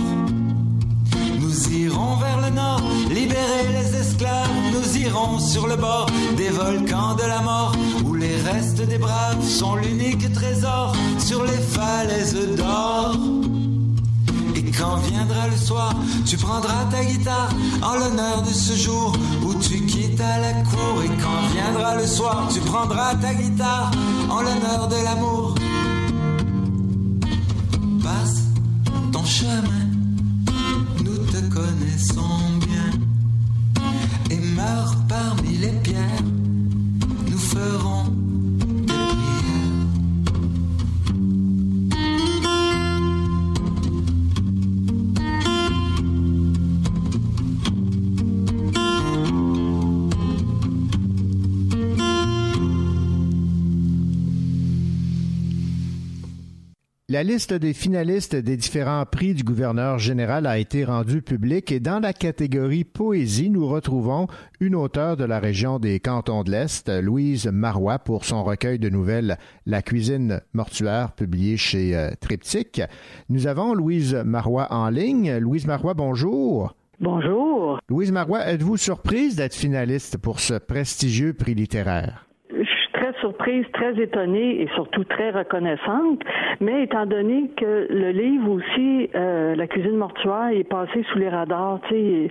[1.40, 4.50] Nous irons vers le nord, libérer les esclaves.
[4.72, 6.06] Nous irons sur le bord
[6.36, 7.72] des volcans de la mort,
[8.06, 13.16] où les restes des braves sont l'unique trésor sur les falaises d'or.
[14.78, 15.94] Quand viendra le soir,
[16.24, 17.50] tu prendras ta guitare
[17.82, 19.12] en l'honneur de ce jour
[19.44, 21.02] où tu quittes à la cour.
[21.04, 23.90] Et quand viendra le soir, tu prendras ta guitare
[24.30, 25.54] en l'honneur de l'amour.
[57.12, 61.78] La liste des finalistes des différents prix du gouverneur général a été rendue publique et
[61.78, 64.28] dans la catégorie poésie, nous retrouvons
[64.60, 68.88] une auteure de la région des Cantons de l'Est, Louise Marois, pour son recueil de
[68.88, 69.36] nouvelles
[69.66, 72.80] La cuisine mortuaire, publié chez euh, Triptyque.
[73.28, 75.36] Nous avons Louise Marois en ligne.
[75.36, 76.74] Louise Marois, bonjour.
[76.98, 77.78] Bonjour.
[77.90, 82.24] Louise Marois, êtes-vous surprise d'être finaliste pour ce prestigieux prix littéraire?
[83.20, 86.20] Surprise, très étonnée et surtout très reconnaissante.
[86.60, 91.28] Mais étant donné que le livre aussi, euh, La cuisine mortuaire, est passé sous les
[91.28, 92.30] radars, tu sais,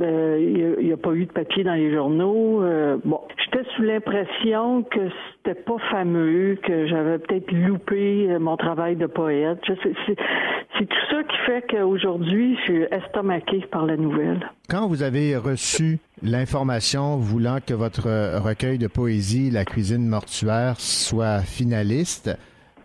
[0.00, 2.62] euh, il n'y a, pas eu de papier dans les journaux.
[2.62, 5.00] euh, bon, j'étais sous l'impression que
[5.36, 9.60] c'était pas fameux, que j'avais peut-être loupé euh, mon travail de poète.
[9.66, 14.50] C'est tout ça qui fait qu'aujourd'hui, je suis estomaquée par la nouvelle.
[14.70, 21.40] Quand vous avez reçu l'information voulant que votre recueil de poésie, La cuisine mortuaire, soit
[21.40, 22.30] finaliste,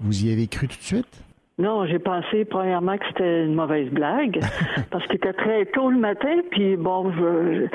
[0.02, 1.24] vous y avez cru tout de suite?
[1.60, 4.40] Non, j'ai pensé premièrement que c'était une mauvaise blague
[4.92, 7.66] parce qu'il était très tôt le matin, puis bon, je,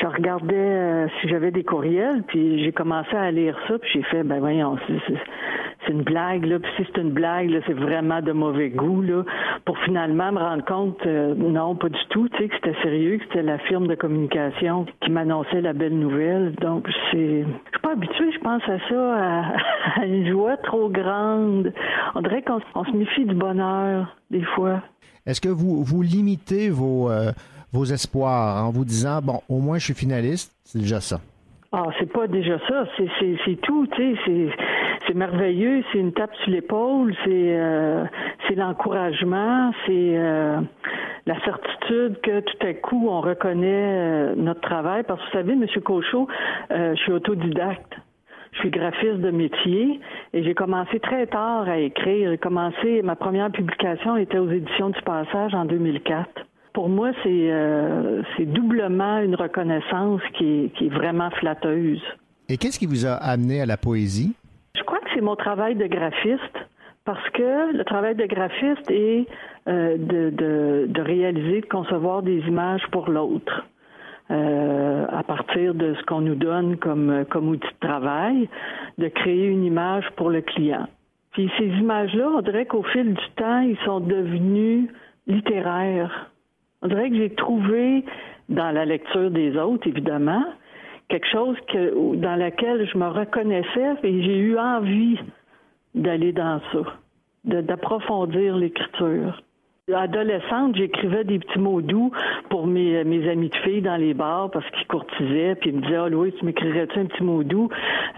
[0.00, 4.02] je regardais euh, si j'avais des courriels, puis j'ai commencé à lire ça, puis j'ai
[4.02, 5.14] fait ben voyons, c'est-
[5.88, 9.24] une blague là, puis si c'est une blague là, c'est vraiment de mauvais goût là,
[9.66, 13.18] pour finalement me rendre compte euh, non, pas du tout, tu sais que c'était sérieux,
[13.18, 16.54] que c'était la firme de communication qui m'annonçait la belle nouvelle.
[16.62, 19.44] Donc c'est je suis pas habituée, je pense à ça à,
[20.00, 21.72] à une joie trop grande.
[22.14, 24.82] On dirait qu'on on se méfie du bonheur des fois.
[25.26, 27.32] Est-ce que vous, vous limitez vos, euh,
[27.72, 31.20] vos espoirs en vous disant, bon, au moins je suis finaliste, c'est déjà ça?
[31.74, 34.50] Ah, c'est pas déjà ça, c'est tout, tu sais, c'est
[35.06, 38.04] c'est merveilleux, c'est une tape sur l'épaule, c'est euh,
[38.46, 40.60] c'est l'encouragement, c'est euh,
[41.26, 45.02] la certitude que tout à coup on reconnaît euh, notre travail.
[45.02, 46.28] Parce que vous savez, Monsieur Cochot,
[46.70, 47.94] je suis autodidacte.
[48.52, 50.00] Je suis graphiste de métier
[50.34, 52.30] et j'ai commencé très tard à écrire.
[52.30, 56.28] J'ai commencé, ma première publication était aux éditions du Passage en 2004.
[56.74, 62.02] Pour moi, c'est euh, c'est doublement une reconnaissance qui est, qui est vraiment flatteuse.
[62.48, 64.34] Et qu'est-ce qui vous a amené à la poésie?
[64.76, 66.58] Je crois que c'est mon travail de graphiste
[67.04, 69.26] parce que le travail de graphiste est
[69.68, 73.64] euh, de, de, de, réaliser, de concevoir des images pour l'autre.
[74.32, 78.48] Euh, à partir de ce qu'on nous donne comme, comme outil de travail,
[78.96, 80.86] de créer une image pour le client.
[81.32, 84.88] Puis ces images-là, on dirait qu'au fil du temps, ils sont devenus
[85.26, 86.30] littéraires.
[86.80, 88.06] On dirait que j'ai trouvé
[88.48, 90.44] dans la lecture des autres, évidemment,
[91.08, 95.18] quelque chose dans laquelle je me reconnaissais et j'ai eu envie
[95.94, 96.80] d'aller dans ça,
[97.44, 99.42] d'approfondir l'écriture.
[99.94, 102.10] Adolescente, j'écrivais des petits mots doux
[102.50, 105.82] pour mes, mes amis de filles dans les bars parce qu'ils courtisaient, puis ils me
[105.82, 107.68] disaient Ah, Louis, tu m'écrirais-tu un petit mot doux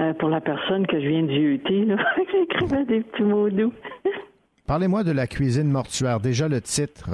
[0.01, 1.87] euh, pour la personne que je viens de jeter
[2.33, 3.73] J'écrivais des petits mots doux.
[4.67, 7.11] Parlez-moi de la cuisine mortuaire, déjà le titre.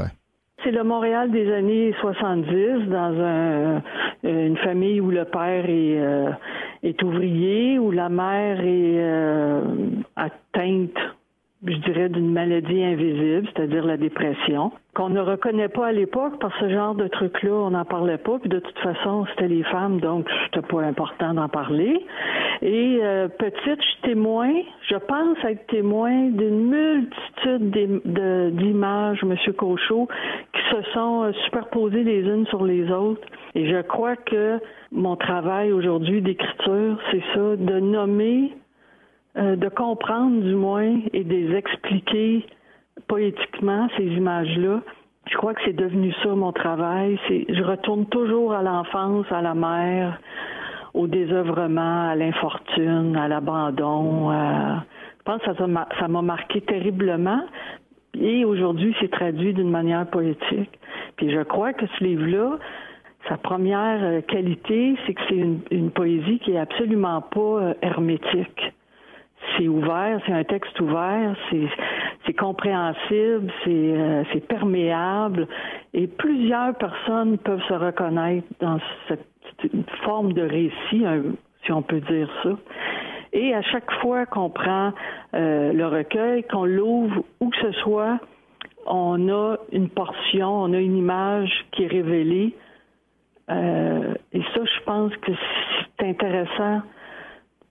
[0.62, 3.82] C'est le Montréal des années 70, dans un,
[4.22, 6.30] une famille où le père est, euh,
[6.82, 9.62] est ouvrier, où la mère est euh,
[10.16, 10.96] atteinte
[11.66, 16.58] je dirais, d'une maladie invisible, c'est-à-dire la dépression, qu'on ne reconnaît pas à l'époque parce
[16.58, 20.00] ce genre de truc-là, on n'en parlait pas, puis de toute façon, c'était les femmes,
[20.00, 22.04] donc c'était pas important d'en parler.
[22.62, 24.52] Et euh, petite, je suis témoin,
[24.88, 27.70] je pense être témoin d'une multitude
[28.56, 30.08] d'images, Monsieur Cochot,
[30.52, 33.26] qui se sont euh, superposées les unes sur les autres.
[33.54, 34.58] Et je crois que
[34.92, 38.52] mon travail aujourd'hui d'écriture, c'est ça, de nommer
[39.36, 42.46] euh, de comprendre du moins et de les expliquer
[43.08, 44.80] poétiquement, ces images-là.
[45.30, 47.18] Je crois que c'est devenu ça mon travail.
[47.28, 50.20] Je retourne toujours à l'enfance, à la mère,
[50.94, 54.30] au désœuvrement, à l'infortune, à l'abandon.
[54.32, 57.42] Je pense que ça, ça m'a marqué terriblement.
[58.18, 60.78] Et aujourd'hui, c'est traduit d'une manière poétique.
[61.16, 62.58] Puis je crois que ce livre-là,
[63.28, 67.74] sa première euh, qualité, c'est que c'est une, une, poésie qui est absolument pas euh,
[67.82, 68.72] hermétique
[69.56, 75.48] c'est ouvert, c'est un texte ouvert, c'est compréhensible, euh, c'est perméable
[75.94, 79.26] et plusieurs personnes peuvent se reconnaître dans cette,
[80.04, 81.04] forme de récit,
[81.64, 82.50] si on peut dire ça.
[83.32, 84.92] Et à chaque fois qu'on prend
[85.34, 88.18] euh, le recueil, qu'on l'ouvre, où que ce soit,
[88.86, 92.54] on a une portion, on a une image qui est révélée.
[93.50, 95.32] Euh, et ça, je pense que
[95.98, 96.82] c'est intéressant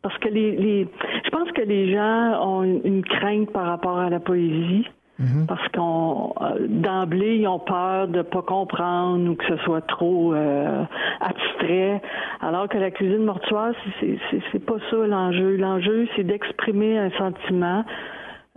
[0.01, 0.87] parce que les, les,
[1.25, 4.87] je pense que les gens ont une, crainte par rapport à la poésie.
[5.19, 5.47] Mhm.
[5.47, 10.33] Parce qu'on euh, d'emblée ils ont peur de pas comprendre ou que ce soit trop
[10.33, 10.81] euh,
[11.19, 12.01] abstrait,
[12.39, 15.57] alors que la cuisine mortuaire c'est c'est pas ça l'enjeu.
[15.57, 17.83] L'enjeu c'est d'exprimer un sentiment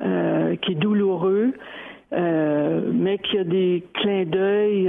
[0.05, 1.53] euh, qui est douloureux,
[2.13, 4.89] mais qui a des clins d'œil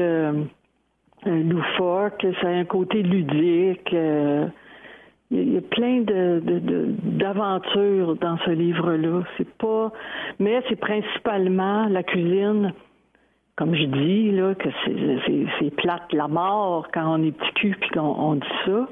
[1.26, 3.96] loufoques, ça a un côté ludique
[5.34, 6.42] il y a plein de,
[7.04, 9.24] d'aventures dans ce livre-là.
[9.38, 9.92] C'est pas,
[10.40, 12.74] mais c'est principalement la cuisine,
[13.56, 17.90] comme je dis là, que c'est, plate la mort quand on est petit cul puis
[17.90, 18.88] qu'on dit ça.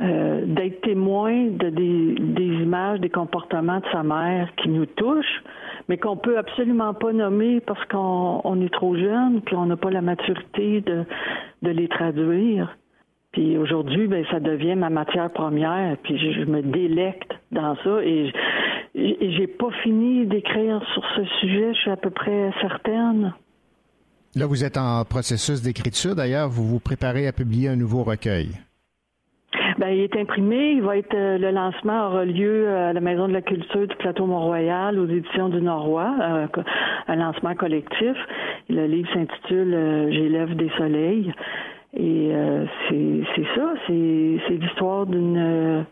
[0.00, 5.42] Euh, d'être témoin de des, images, des comportements de sa mère qui nous touchent,
[5.88, 9.76] mais qu'on peut absolument pas nommer parce qu'on on est trop jeune, puis on n'a
[9.76, 12.77] pas la maturité de les traduire.
[13.38, 15.96] Puis aujourd'hui, ben ça devient ma matière première.
[16.02, 18.32] Puis je, me délecte dans ça et,
[18.96, 21.72] j'ai pas fini d'écrire sur ce sujet.
[21.72, 23.32] Je suis à peu près certaine.
[24.34, 26.16] Là, vous êtes en processus d'écriture.
[26.16, 28.48] D'ailleurs, vous vous préparez à publier un nouveau recueil.
[29.78, 30.72] Ben, il est imprimé.
[30.72, 33.94] Il va être euh, le lancement aura lieu à la Maison de la Culture du
[33.94, 36.46] Plateau Mont-Royal aux éditions du Nord-Roi, euh,
[37.06, 38.16] un lancement collectif.
[38.68, 41.32] Le livre s'intitule euh, J'élève des soleils.
[41.94, 45.82] Et euh, c'est ça, c'est l'histoire d'une euh,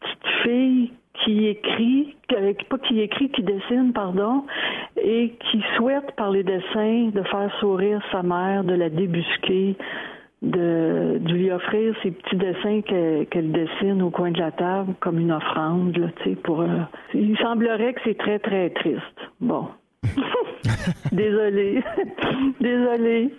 [0.00, 0.92] petite fille
[1.24, 2.16] qui écrit,
[2.68, 4.44] pas qui écrit, qui dessine, pardon,
[5.02, 9.76] et qui souhaite par les dessins de faire sourire sa mère, de la débusquer,
[10.42, 15.32] de, lui offrir ces petits dessins qu'elle dessine au coin de la table comme une
[15.32, 16.08] offrande, là,
[16.44, 16.60] pour.
[16.60, 16.82] Euh,
[17.14, 19.20] il semblerait que c'est très très triste.
[19.40, 19.68] Bon,
[21.12, 21.82] désolé.
[22.60, 23.32] désolé.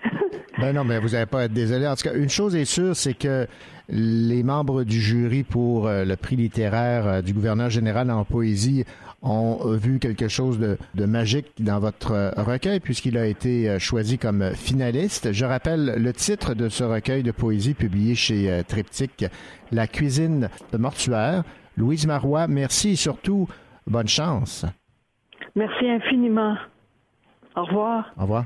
[0.57, 1.87] Ben non, mais vous n'avez pas être désolé.
[1.87, 3.47] En tout cas, une chose est sûre, c'est que
[3.89, 8.85] les membres du jury pour euh, le prix littéraire euh, du gouverneur général en poésie
[9.21, 14.17] ont vu quelque chose de, de magique dans votre euh, recueil puisqu'il a été choisi
[14.17, 15.31] comme finaliste.
[15.33, 19.25] Je rappelle le titre de ce recueil de poésie publié chez Triptyque,
[19.71, 21.43] La cuisine de mortuaire.
[21.75, 23.47] Louise Marois, merci et surtout,
[23.87, 24.65] bonne chance.
[25.55, 26.57] Merci infiniment.
[27.55, 28.13] Au revoir.
[28.17, 28.45] Au revoir.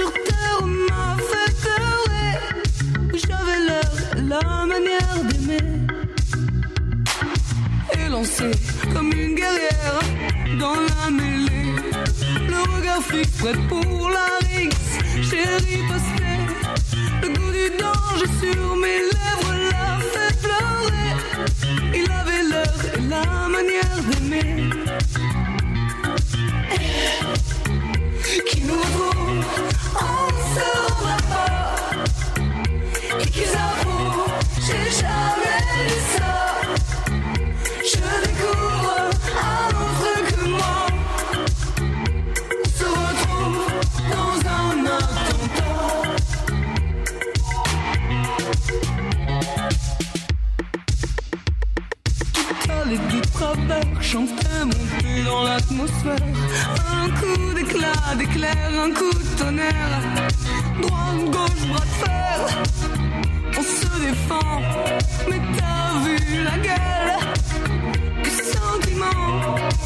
[0.00, 2.32] Sur terre m'a fait pleurer.
[3.22, 3.92] J'avais l'air,
[4.32, 5.68] la manière d'aimer.
[8.04, 8.50] Élancé
[8.94, 10.00] comme une guerrière
[10.58, 11.74] dans la mêlée.
[12.52, 14.92] Le regard fixe, prêt pour la rixe.
[15.28, 16.40] Chérie, postée.
[17.22, 21.12] Le goût du danger sur mes lèvres l'a fait pleurer.
[22.00, 23.24] Il avait l'heure et la
[23.56, 24.50] manière d'aimer.
[28.48, 29.19] Qui nous retrouve,
[29.96, 30.89] on ne
[57.90, 60.00] d'éclat, d'éclair, un coup de tonnerre.
[60.80, 62.36] Droite, gauche, bras de fer.
[63.58, 64.60] On se défend,
[65.28, 68.22] mais t'as vu la gueule.
[68.22, 69.79] Que sentiment.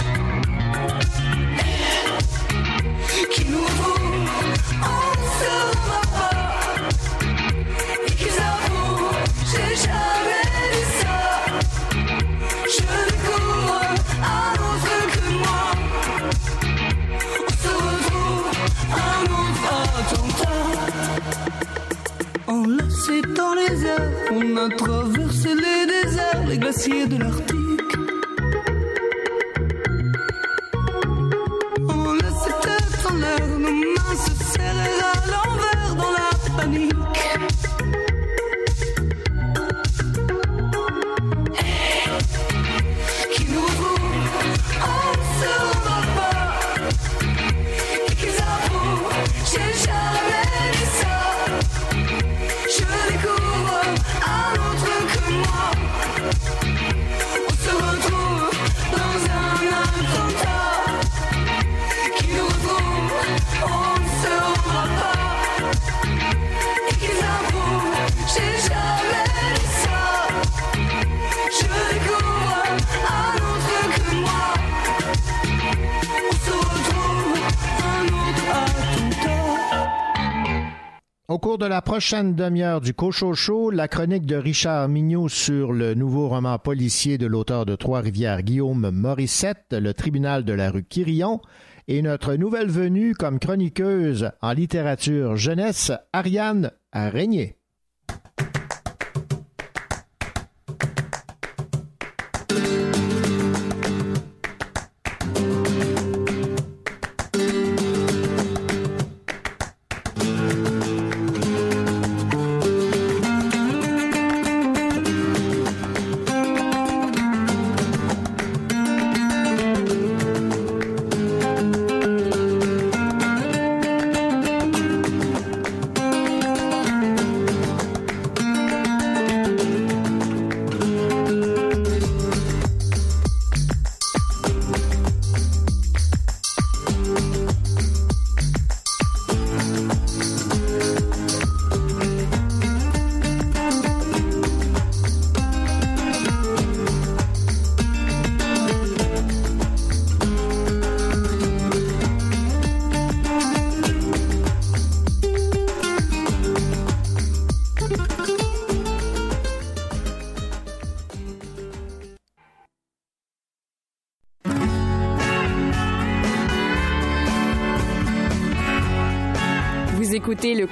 [81.74, 87.18] La prochaine demi-heure du Cochocho, la chronique de Richard Mignot sur le nouveau roman policier
[87.18, 91.40] de l'auteur de Trois-Rivières, Guillaume Morissette, Le tribunal de la rue Quirillon,
[91.88, 97.56] et notre nouvelle venue comme chroniqueuse en littérature jeunesse, Ariane Régnier.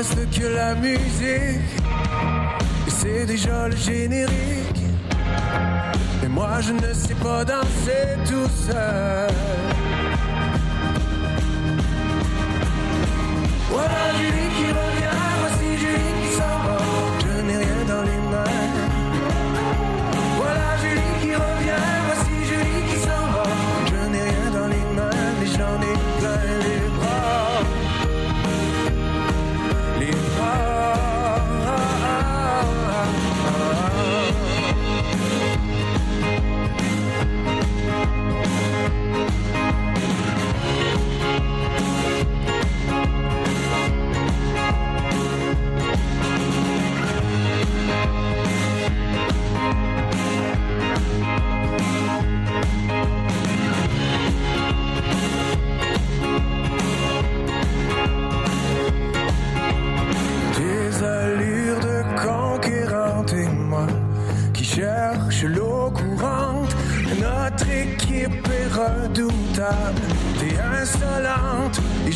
[0.00, 1.72] Reste que la musique,
[2.86, 4.82] et c'est déjà le générique.
[6.22, 9.30] Mais moi je ne sais pas danser tout seul.
[13.70, 14.59] Voilà Julie qui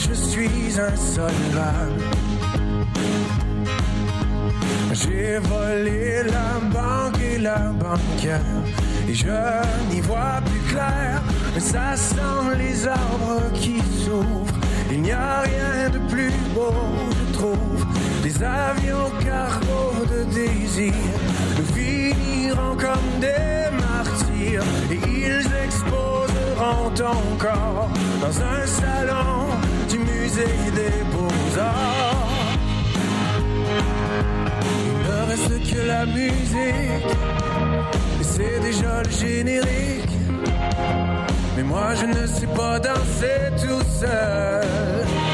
[0.09, 2.03] je suis insolvable.
[4.93, 8.41] J'ai volé la banque et la banquière
[9.09, 9.27] et je
[9.91, 11.23] n'y vois plus clair.
[11.59, 14.61] Ça sent les arbres qui s'ouvrent.
[14.91, 16.73] Il n'y a rien de plus beau,
[17.11, 17.87] je trouve.
[18.23, 20.95] Des avions cargo de désir
[21.59, 27.91] nous finiront comme des martyrs et ils exposeront ton corps
[28.21, 29.44] dans un salon
[30.35, 32.27] musée des beaux-arts.
[34.85, 37.11] Il ne reste que la musique,
[38.21, 40.19] et c'est déjà le générique.
[41.57, 45.34] Mais moi je ne sais pas danser tout seul.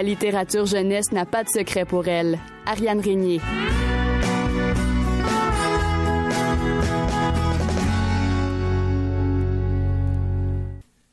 [0.00, 2.38] La littérature jeunesse n'a pas de secret pour elle.
[2.64, 3.38] Ariane Régnier.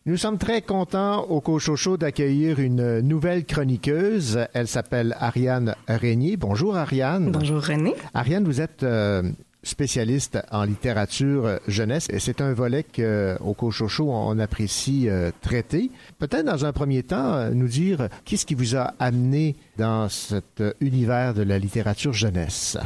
[0.06, 4.48] Nous sommes très contents au Cochocho d'accueillir une nouvelle chroniqueuse.
[4.54, 6.38] Elle s'appelle Ariane Régnier.
[6.38, 7.30] Bonjour Ariane.
[7.34, 7.94] Bonjour René.
[8.14, 9.22] Ariane, vous êtes euh,
[9.64, 15.92] spécialiste en littérature jeunesse et c'est un volet qu'au Cochocho on apprécie euh, traiter.
[16.20, 20.64] Peut-être dans un premier temps euh, nous dire qu'est-ce qui vous a amené dans cet
[20.80, 22.78] univers de la littérature jeunesse?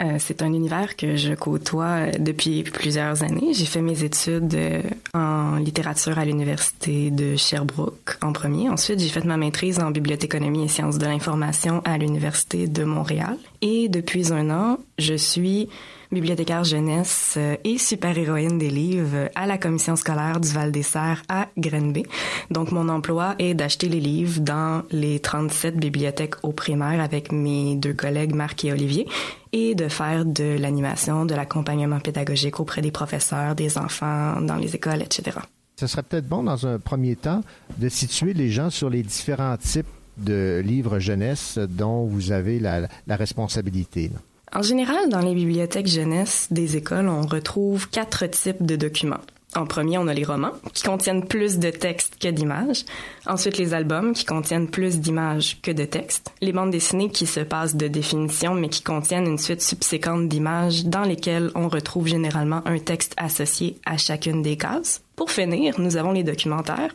[0.00, 3.52] Euh, c'est un univers que je côtoie depuis plusieurs années.
[3.52, 8.68] J'ai fait mes études euh, en littérature à l'université de Sherbrooke en premier.
[8.68, 13.36] Ensuite, j'ai fait ma maîtrise en bibliothéconomie et sciences de l'information à l'université de Montréal.
[13.60, 15.68] Et depuis un an, je suis
[16.12, 22.04] bibliothécaire jeunesse euh, et super-héroïne des livres à la commission scolaire du Val-des-Serres à Grenby.
[22.50, 27.76] Donc, mon emploi est d'acheter les livres dans les 37 bibliothèques au primaire avec mes
[27.76, 29.06] deux collègues Marc et Olivier
[29.52, 34.74] et de faire de l'animation, de l'accompagnement pédagogique auprès des professeurs, des enfants, dans les
[34.74, 35.38] écoles, etc.
[35.76, 37.42] Ce serait peut-être bon, dans un premier temps,
[37.78, 42.88] de situer les gens sur les différents types de livres jeunesse dont vous avez la,
[43.06, 44.10] la responsabilité.
[44.12, 44.20] là.
[44.52, 49.20] En général, dans les bibliothèques jeunesse des écoles, on retrouve quatre types de documents.
[49.56, 52.84] En premier, on a les romans, qui contiennent plus de textes que d'images.
[53.26, 56.32] Ensuite, les albums, qui contiennent plus d'images que de textes.
[56.42, 60.84] Les bandes dessinées, qui se passent de définition, mais qui contiennent une suite subséquente d'images
[60.84, 65.02] dans lesquelles on retrouve généralement un texte associé à chacune des cases.
[65.16, 66.92] Pour finir, nous avons les documentaires,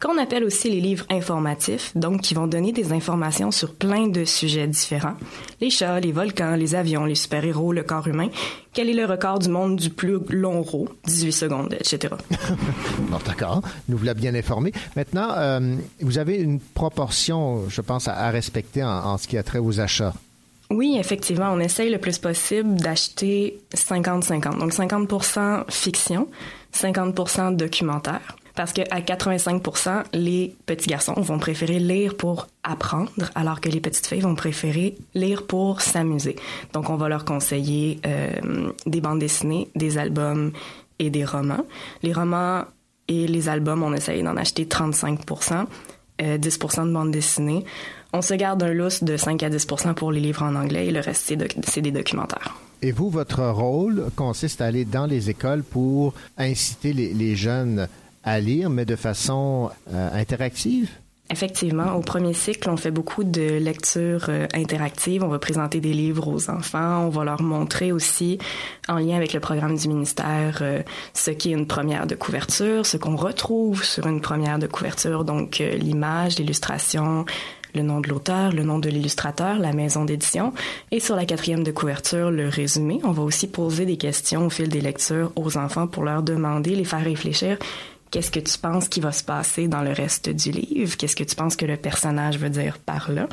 [0.00, 4.24] qu'on appelle aussi les livres informatifs, donc qui vont donner des informations sur plein de
[4.24, 5.16] sujets différents.
[5.60, 8.28] Les chats, les volcans, les avions, les super-héros, le corps humain.
[8.74, 10.88] Quel est le record du monde du plus long row?
[11.06, 12.14] 18 secondes, etc.
[12.98, 13.62] bon, d'accord.
[13.88, 14.72] Nous voilà bien informés.
[14.96, 19.38] Maintenant, euh, vous avez une proportion, je pense, à, à respecter en, en ce qui
[19.38, 20.12] a trait aux achats.
[20.68, 24.58] Oui, effectivement, on essaye le plus possible d'acheter 50-50.
[24.58, 26.28] Donc 50% fiction,
[26.74, 28.36] 50% documentaire.
[28.56, 34.06] Parce qu'à 85% les petits garçons vont préférer lire pour apprendre, alors que les petites
[34.06, 36.36] filles vont préférer lire pour s'amuser.
[36.72, 40.52] Donc, on va leur conseiller euh, des bandes dessinées, des albums
[40.98, 41.64] et des romans.
[42.02, 42.64] Les romans
[43.08, 45.20] et les albums, on essaye d'en acheter 35
[46.22, 47.64] euh, 10 de bandes dessinées.
[48.12, 50.90] On se garde un lousse de 5 à 10% pour les livres en anglais et
[50.90, 51.34] le reste,
[51.66, 52.56] c'est des documentaires.
[52.82, 57.88] Et vous, votre rôle consiste à aller dans les écoles pour inciter les, les jeunes
[58.26, 60.90] à lire, mais de façon euh, interactive?
[61.28, 65.24] Effectivement, au premier cycle, on fait beaucoup de lectures euh, interactives.
[65.24, 67.04] On va présenter des livres aux enfants.
[67.04, 68.38] On va leur montrer aussi,
[68.88, 70.82] en lien avec le programme du ministère, euh,
[71.14, 75.60] ce qu'est une première de couverture, ce qu'on retrouve sur une première de couverture, donc
[75.60, 77.24] euh, l'image, l'illustration,
[77.74, 80.52] le nom de l'auteur, le nom de l'illustrateur, la maison d'édition.
[80.92, 83.00] Et sur la quatrième de couverture, le résumé.
[83.02, 86.76] On va aussi poser des questions au fil des lectures aux enfants pour leur demander,
[86.76, 87.58] les faire réfléchir
[88.10, 90.96] Qu'est-ce que tu penses qui va se passer dans le reste du livre?
[90.96, 93.28] Qu'est-ce que tu penses que le personnage veut dire par là?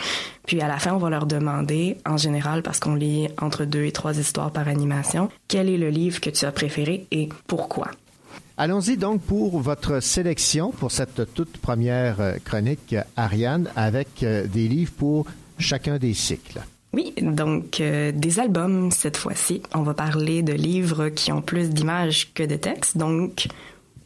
[0.45, 3.85] Puis à la fin, on va leur demander, en général, parce qu'on lit entre deux
[3.85, 7.91] et trois histoires par animation, quel est le livre que tu as préféré et pourquoi?
[8.57, 14.67] Allons-y donc pour votre sélection pour cette toute première euh, chronique, Ariane, avec euh, des
[14.67, 15.25] livres pour
[15.57, 16.61] chacun des cycles.
[16.93, 19.63] Oui, donc euh, des albums cette fois-ci.
[19.73, 22.97] On va parler de livres qui ont plus d'images que de textes.
[22.97, 23.47] Donc,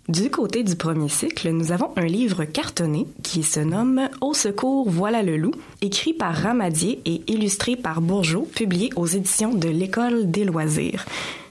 [0.07, 4.89] du côté du premier cycle, nous avons un livre cartonné qui se nomme Au secours,
[4.89, 10.31] voilà le loup, écrit par Ramadier et illustré par Bourgeot, publié aux éditions de l'École
[10.31, 11.05] des loisirs.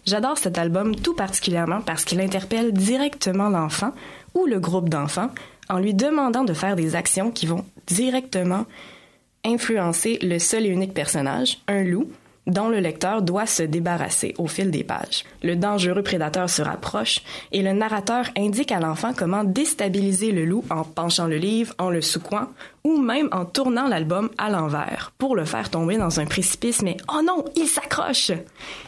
[0.06, 3.92] J'adore cet album tout particulièrement parce qu'il interpelle directement l'enfant
[4.34, 5.30] ou le groupe d'enfants
[5.68, 8.64] en lui demandant de faire des actions qui vont directement
[9.44, 12.08] influencer le seul et unique personnage, un loup,
[12.46, 15.24] dont le lecteur doit se débarrasser au fil des pages.
[15.42, 20.64] Le dangereux prédateur se rapproche et le narrateur indique à l'enfant comment déstabiliser le loup
[20.70, 22.48] en penchant le livre, en le secouant
[22.84, 26.96] ou même en tournant l'album à l'envers pour le faire tomber dans un précipice, mais
[27.12, 28.30] oh non, il s'accroche!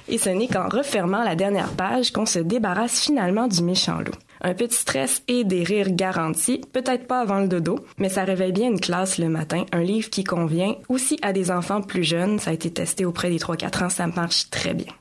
[0.09, 4.13] Et ce n'est qu'en refermant la dernière page qu'on se débarrasse finalement du méchant loup.
[4.41, 8.53] Un petit stress et des rires garantis, peut-être pas avant le dodo, mais ça réveille
[8.53, 12.39] bien une classe le matin, un livre qui convient aussi à des enfants plus jeunes,
[12.39, 14.93] ça a été testé auprès des 3-4 ans, ça marche très bien.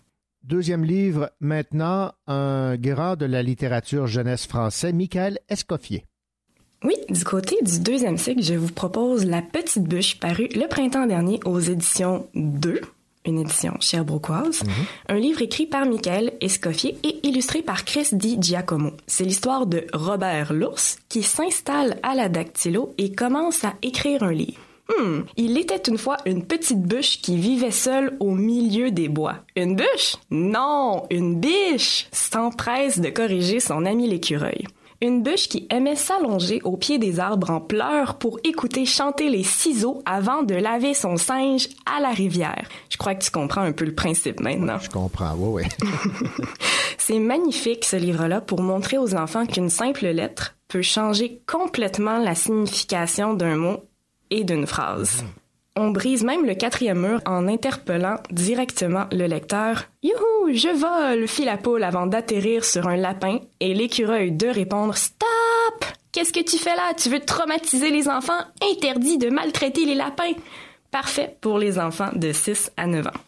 [0.44, 6.06] Deuxième livre, maintenant, un grand de la littérature jeunesse français, Michael Escoffier.
[6.84, 11.08] Oui, du côté du deuxième cycle, je vous propose La Petite Bûche, paru le printemps
[11.08, 12.82] dernier aux éditions 2,
[13.28, 14.64] une édition cherbroquoise.
[15.08, 18.92] Un livre écrit par Michael Escoffier et illustré par Chris Di Giacomo.
[19.06, 24.32] C'est l'histoire de Robert l'ours qui s'installe à la dactylo et commence à écrire un
[24.32, 24.60] livre.
[24.90, 29.36] Hmm, il était une fois une petite bûche qui vivait seule au milieu des bois.
[29.58, 30.16] Une bûche?
[30.32, 32.08] Non, une biche!
[32.14, 34.64] S'empresse de corriger son ami l'écureuil.
[35.00, 39.44] Une bûche qui aimait s'allonger au pied des arbres en pleurs pour écouter chanter les
[39.44, 42.68] ciseaux avant de laver son singe à la rivière.
[42.90, 44.80] Je crois que tu comprends un peu le principe maintenant.
[44.80, 45.90] Je comprends, oui, oui.
[46.98, 52.34] C'est magnifique ce livre-là pour montrer aux enfants qu'une simple lettre peut changer complètement la
[52.34, 53.84] signification d'un mot
[54.32, 55.24] et d'une phrase.
[55.80, 59.84] On brise même le quatrième mur en interpellant directement le lecteur.
[60.02, 64.98] Youhou, je vole, fit la poule avant d'atterrir sur un lapin et l'écureuil de répondre
[64.98, 65.86] Stop!
[66.12, 66.96] Qu'est-ce que tu fais là?
[66.98, 68.42] Tu veux traumatiser les enfants?
[68.74, 70.34] Interdit de maltraiter les lapins!
[70.90, 73.20] Parfait pour les enfants de 6 à 9 ans.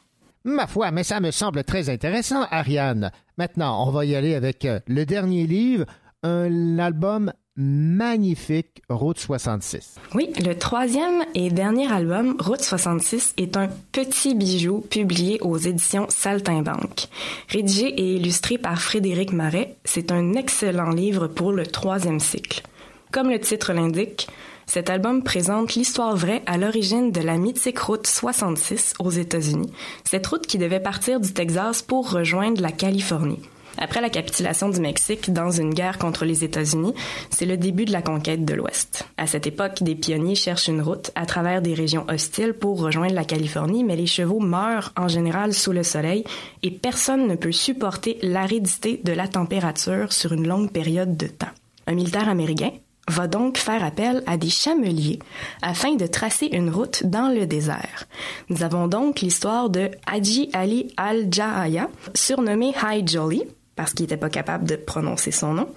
[0.43, 3.11] Ma foi, mais ça me semble très intéressant, Ariane.
[3.38, 5.85] Maintenant, on va y aller avec euh, le dernier livre,
[6.23, 9.95] un album magnifique, Route 66.
[10.15, 16.07] Oui, le troisième et dernier album, Route 66, est un petit bijou publié aux éditions
[16.07, 17.10] Saltimbanque.
[17.49, 22.64] Rédigé et illustré par Frédéric Marais, c'est un excellent livre pour le troisième cycle.
[23.11, 24.30] Comme le titre l'indique,
[24.65, 29.72] cet album présente l'histoire vraie à l'origine de la mythique route 66 aux États-Unis,
[30.06, 33.41] cette route qui devait partir du Texas pour rejoindre la Californie.
[33.81, 36.93] Après la capitulation du Mexique dans une guerre contre les États-Unis,
[37.30, 39.07] c'est le début de la conquête de l'Ouest.
[39.18, 43.15] À cette époque, des pionniers cherchent une route à travers des régions hostiles pour rejoindre
[43.15, 46.26] la Californie, mais les chevaux meurent en général sous le soleil
[46.61, 51.47] et personne ne peut supporter l'aridité de la température sur une longue période de temps.
[51.88, 52.72] Un militaire américain,
[53.10, 55.19] va donc faire appel à des chameliers
[55.61, 58.06] afin de tracer une route dans le désert.
[58.49, 63.43] Nous avons donc l'histoire de Haji Ali al-Jahaya, surnommé High Jolly,
[63.80, 65.69] parce qu'il n'était pas capable de prononcer son nom,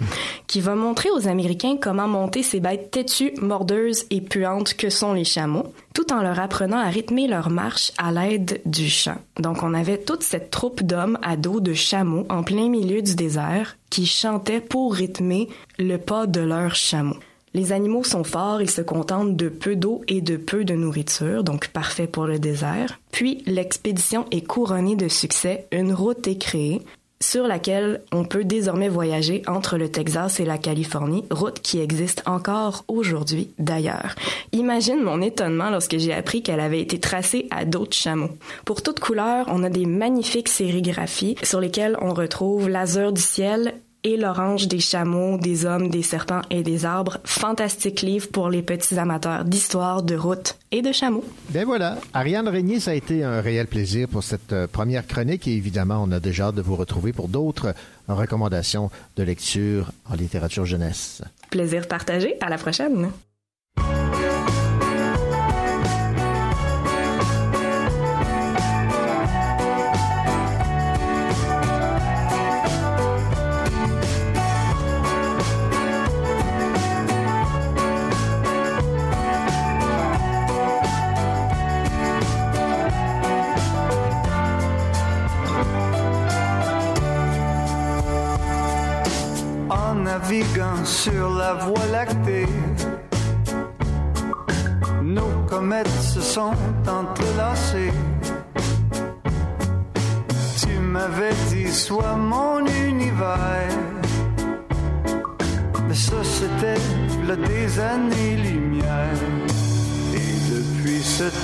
[0.48, 5.12] qui va montrer aux Américains comment monter ces bêtes têtues, mordeuses et puantes que sont
[5.12, 9.18] les chameaux, tout en leur apprenant à rythmer leur marche à l'aide du chant.
[9.38, 13.14] Donc on avait toute cette troupe d'hommes à dos de chameaux en plein milieu du
[13.14, 15.48] désert qui chantaient pour rythmer
[15.78, 17.20] le pas de leurs chameaux.
[17.54, 21.44] Les animaux sont forts, ils se contentent de peu d'eau et de peu de nourriture,
[21.44, 22.98] donc parfait pour le désert.
[23.12, 26.82] Puis l'expédition est couronnée de succès, une route est créée,
[27.22, 32.22] sur laquelle on peut désormais voyager entre le Texas et la Californie, route qui existe
[32.26, 34.14] encore aujourd'hui d'ailleurs.
[34.52, 38.30] Imagine mon étonnement lorsque j'ai appris qu'elle avait été tracée à d'autres chameaux.
[38.64, 43.74] Pour toute couleur, on a des magnifiques sérigraphies sur lesquelles on retrouve l'azur du ciel
[44.04, 47.18] et l'orange des chameaux, des hommes, des serpents et des arbres.
[47.24, 51.24] Fantastique livre pour les petits amateurs d'histoire, de route et de chameaux.
[51.50, 55.46] Ben voilà, Ariane Régnier, ça a été un réel plaisir pour cette euh, première chronique
[55.46, 57.74] et évidemment, on a déjà hâte de vous retrouver pour d'autres
[58.08, 61.22] recommandations de lecture en littérature jeunesse.
[61.50, 62.36] Plaisir partagé.
[62.40, 63.10] À la prochaine.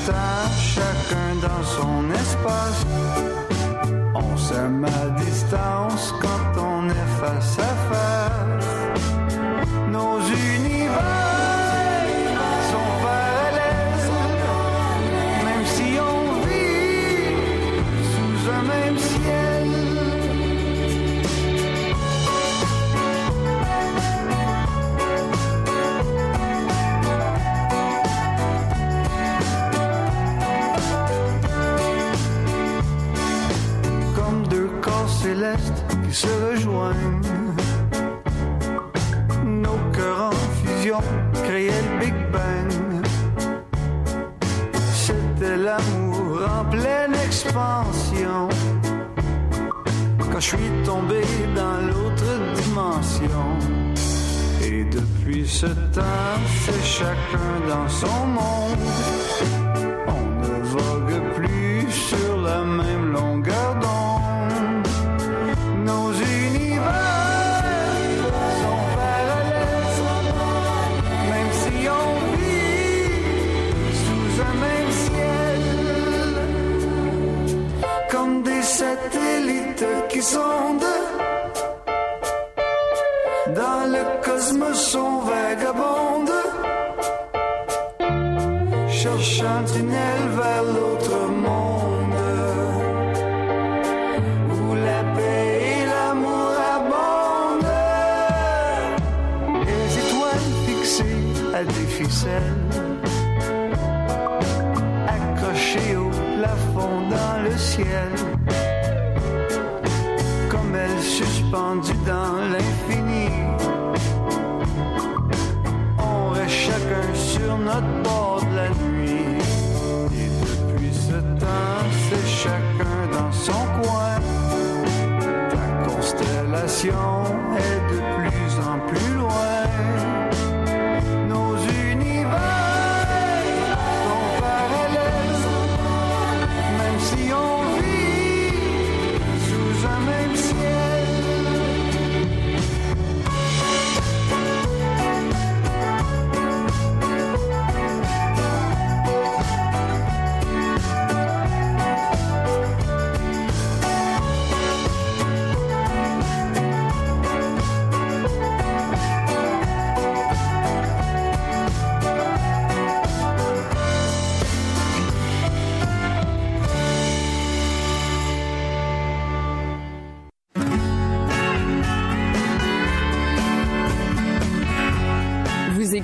[0.08, 0.37] Depuis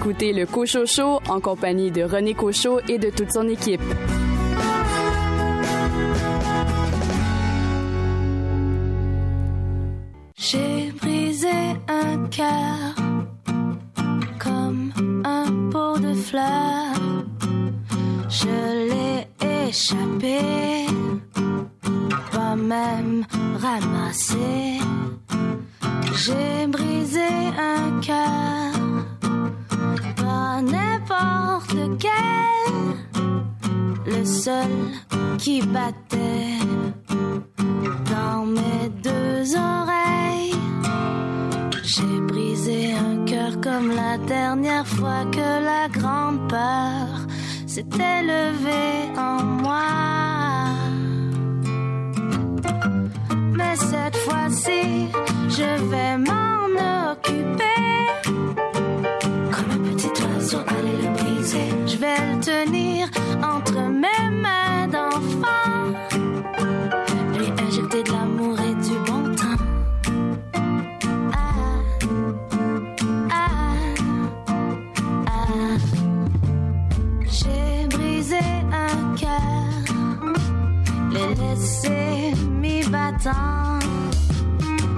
[0.04, 3.80] écoutez le Cochocho en compagnie de René Cochot et de toute son équipe.
[10.36, 11.48] J'ai brisé
[11.88, 12.94] un cœur
[14.38, 14.92] comme
[15.24, 17.00] un pot de fleurs.
[18.28, 20.38] Je l'ai échappé,
[22.30, 23.24] pas même
[23.58, 24.80] ramassé.
[26.12, 27.20] J'ai brisé
[27.58, 28.73] un cœur,
[30.62, 32.72] n'importe lequel,
[34.06, 34.70] le seul
[35.38, 36.58] qui battait
[38.10, 40.54] dans mes deux oreilles.
[41.82, 47.26] J'ai brisé un cœur comme la dernière fois que la grande peur
[47.66, 49.82] s'était levée en moi.
[53.56, 55.08] Mais cette fois-ci,
[55.48, 58.03] je vais m'en occuper.
[60.56, 61.68] Le briser.
[61.86, 63.08] Je vais le tenir
[63.42, 65.74] entre mes mains d'enfant.
[67.36, 69.60] Lui injecter de l'amour et du bon temps.
[71.32, 71.38] Ah,
[73.30, 73.74] ah,
[75.26, 75.76] ah.
[77.26, 78.38] J'ai brisé
[78.72, 80.34] un cœur,
[81.12, 83.80] l'ai laissé mi-battant,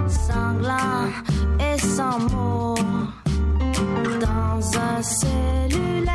[0.07, 1.09] sanglant
[1.59, 2.74] et sans mots,
[4.21, 6.13] dans un cellulaire.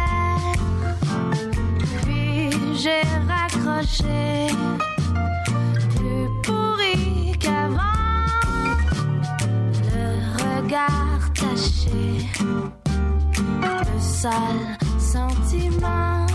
[2.04, 4.48] Puis j'ai raccroché,
[5.96, 7.80] plus pourri qu'avant,
[9.90, 10.08] le
[10.44, 12.30] regard taché
[13.62, 16.26] de sales sentiments.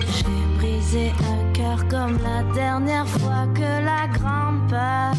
[0.00, 5.14] J'ai brisé un cœur comme la dernière fois que la grande peur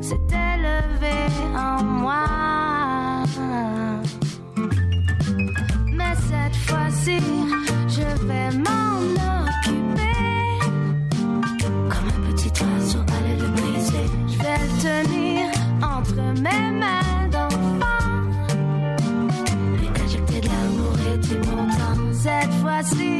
[0.00, 2.44] s'était levée en moi.
[6.28, 7.18] Cette fois-ci,
[7.88, 8.98] je vais m'en
[9.42, 10.18] occuper.
[11.88, 14.06] Comme un petit oiseau, aller le briser.
[14.28, 15.40] Je vais le tenir
[15.82, 18.10] entre mes mains d'enfant.
[19.78, 22.00] Lui injecter de l'amour et du bon temps.
[22.12, 23.12] Cette fois-ci,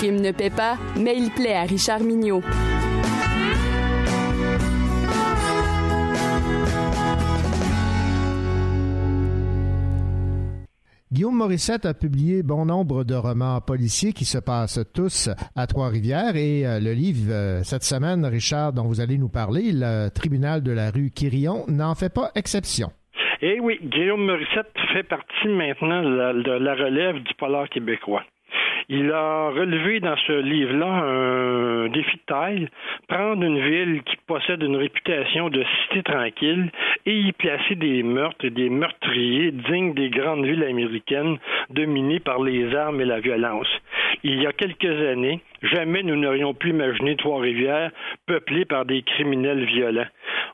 [0.00, 2.40] crime ne paie pas, mais il plaît à Richard Mignot.
[11.12, 16.34] Guillaume Morissette a publié bon nombre de romans policiers qui se passent tous à Trois-Rivières
[16.34, 20.62] et euh, le livre euh, cette semaine, Richard, dont vous allez nous parler, le tribunal
[20.62, 22.88] de la rue Quirion, n'en fait pas exception.
[23.42, 28.22] Eh oui, Guillaume Morissette fait partie maintenant de la, de la relève du polar québécois.
[28.92, 32.68] Il a relevé dans ce livre-là un défi de taille,
[33.06, 36.72] prendre une ville qui possède une réputation de cité tranquille
[37.06, 41.38] et y placer des meurtres et des meurtriers dignes des grandes villes américaines
[41.70, 43.68] dominées par les armes et la violence.
[44.24, 47.90] Il y a quelques années, jamais nous n'aurions pu imaginer Trois-Rivières
[48.26, 50.06] peuplées par des criminels violents.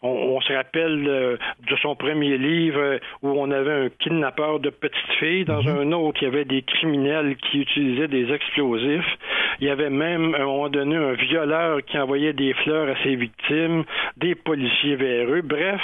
[0.02, 1.36] On, on se rappelle euh,
[1.68, 5.92] de son premier livre euh, où on avait un kidnappeur de petites filles, dans un
[5.92, 9.18] autre, il y avait des criminels qui utilisaient des explosifs.
[9.60, 13.02] Il y avait même, à un moment donné, un violeur qui envoyait des fleurs à
[13.02, 13.84] ses victimes,
[14.18, 15.42] des policiers vers eux.
[15.42, 15.80] Bref,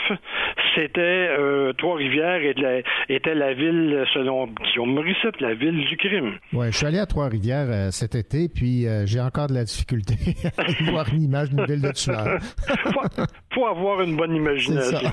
[0.74, 1.01] c'était
[1.39, 2.78] euh, Trois-Rivières était la,
[3.09, 6.35] était la ville, selon Guillaume Morissette, la ville du crime.
[6.53, 10.14] Ouais, je suis allé à Trois-Rivières cet été, puis j'ai encore de la difficulté
[10.56, 12.39] à voir une image d'une ville de tueur.
[12.84, 13.24] faut,
[13.55, 14.98] faut avoir une bonne imagination.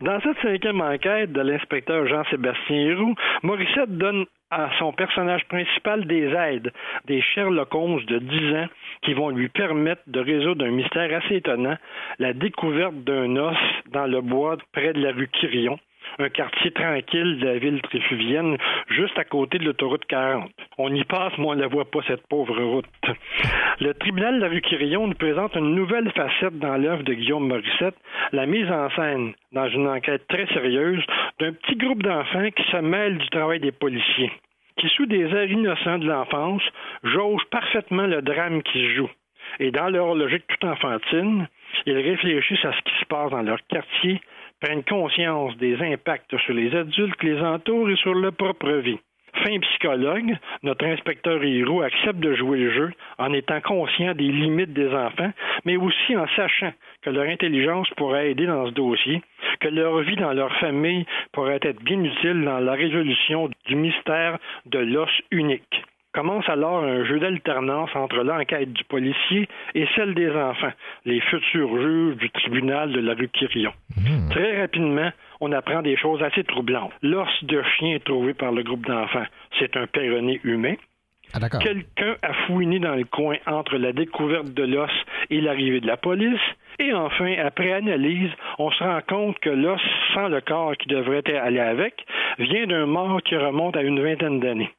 [0.00, 6.26] Dans cette cinquième enquête de l'inspecteur Jean-Sébastien Héroux, Morissette donne à son personnage principal des
[6.26, 6.72] aides,
[7.06, 8.68] des Sherlock Holmes de 10 ans
[9.02, 11.76] qui vont lui permettre de résoudre un mystère assez étonnant,
[12.18, 13.56] la découverte d'un os
[13.92, 15.78] dans le bois près de la rue Quirion.
[16.18, 18.56] Un quartier tranquille de la ville trifluvienne,
[18.88, 20.50] juste à côté de l'autoroute 40.
[20.78, 22.86] On y passe, mais on ne la voit pas, cette pauvre route.
[23.80, 27.48] Le tribunal de la rue Quirillon nous présente une nouvelle facette dans l'œuvre de Guillaume
[27.48, 27.96] Morissette,
[28.32, 31.02] la mise en scène, dans une enquête très sérieuse,
[31.40, 34.32] d'un petit groupe d'enfants qui se mêlent du travail des policiers,
[34.78, 36.62] qui, sous des airs innocents de l'enfance,
[37.02, 39.10] jaugent parfaitement le drame qui se joue.
[39.60, 41.48] Et dans leur logique tout enfantine,
[41.86, 44.20] ils réfléchissent à ce qui se passe dans leur quartier,
[44.64, 48.98] prennent conscience des impacts sur les adultes les entourent et sur leur propre vie.
[49.42, 54.72] Fin psychologue, notre inspecteur Héroux accepte de jouer le jeu en étant conscient des limites
[54.72, 55.32] des enfants,
[55.66, 56.72] mais aussi en sachant
[57.02, 59.20] que leur intelligence pourrait aider dans ce dossier,
[59.60, 64.38] que leur vie dans leur famille pourrait être bien utile dans la résolution du mystère
[64.64, 65.82] de l'os unique.
[66.14, 70.72] Commence alors un jeu d'alternance entre l'enquête du policier et celle des enfants,
[71.04, 73.72] les futurs juges du tribunal de la rue Quirion.
[74.30, 75.10] Très rapidement,
[75.40, 76.92] on apprend des choses assez troublantes.
[77.02, 79.26] L'os de chien trouvé par le groupe d'enfants,
[79.58, 80.76] c'est un péroné humain.
[81.60, 84.90] Quelqu'un a fouiné dans le coin entre la découverte de l'os
[85.30, 86.40] et l'arrivée de la police.
[86.78, 88.30] Et enfin, après analyse,
[88.60, 89.80] on se rend compte que l'os,
[90.14, 92.06] sans le corps qui devrait aller avec,
[92.38, 94.70] vient d'un mort qui remonte à une vingtaine d'années.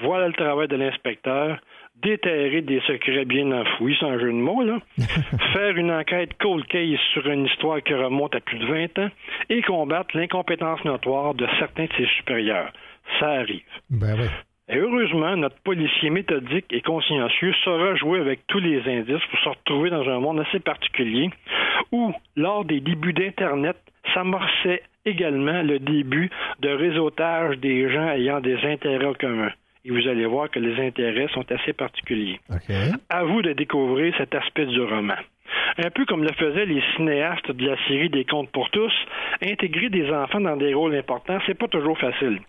[0.00, 1.58] Voilà le travail de l'inspecteur.
[2.02, 4.78] Déterrer des secrets bien enfouis, sans jeu de mots, là.
[5.52, 9.10] Faire une enquête cold case sur une histoire qui remonte à plus de 20 ans
[9.48, 12.72] et combattre l'incompétence notoire de certains de ses supérieurs.
[13.20, 13.62] Ça arrive.
[13.90, 14.26] Ben oui.
[14.68, 19.48] Et heureusement, notre policier méthodique et consciencieux saura jouer avec tous les indices pour se
[19.50, 21.30] retrouver dans un monde assez particulier
[21.92, 23.76] où, lors des débuts d'Internet,
[24.14, 26.30] s'amorçait également le début
[26.60, 29.52] de réseautage des gens ayant des intérêts communs
[29.84, 32.40] et vous allez voir que les intérêts sont assez particuliers.
[33.10, 35.16] À vous de découvrir cet aspect du roman.
[35.76, 38.92] Un peu comme le faisaient les cinéastes de la série des Contes pour tous,
[39.42, 42.40] intégrer des enfants dans des rôles importants, c'est pas toujours facile.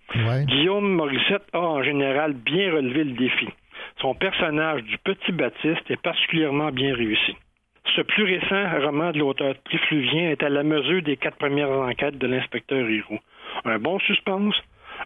[0.46, 3.48] Guillaume Morissette a en général bien relevé le défi.
[4.00, 7.36] Son personnage du petit Baptiste est particulièrement bien réussi.
[7.96, 12.18] Ce plus récent roman de l'auteur trifluvien est à la mesure des quatre premières enquêtes
[12.18, 13.20] de l'inspecteur Héroux.
[13.64, 14.56] Un bon suspense,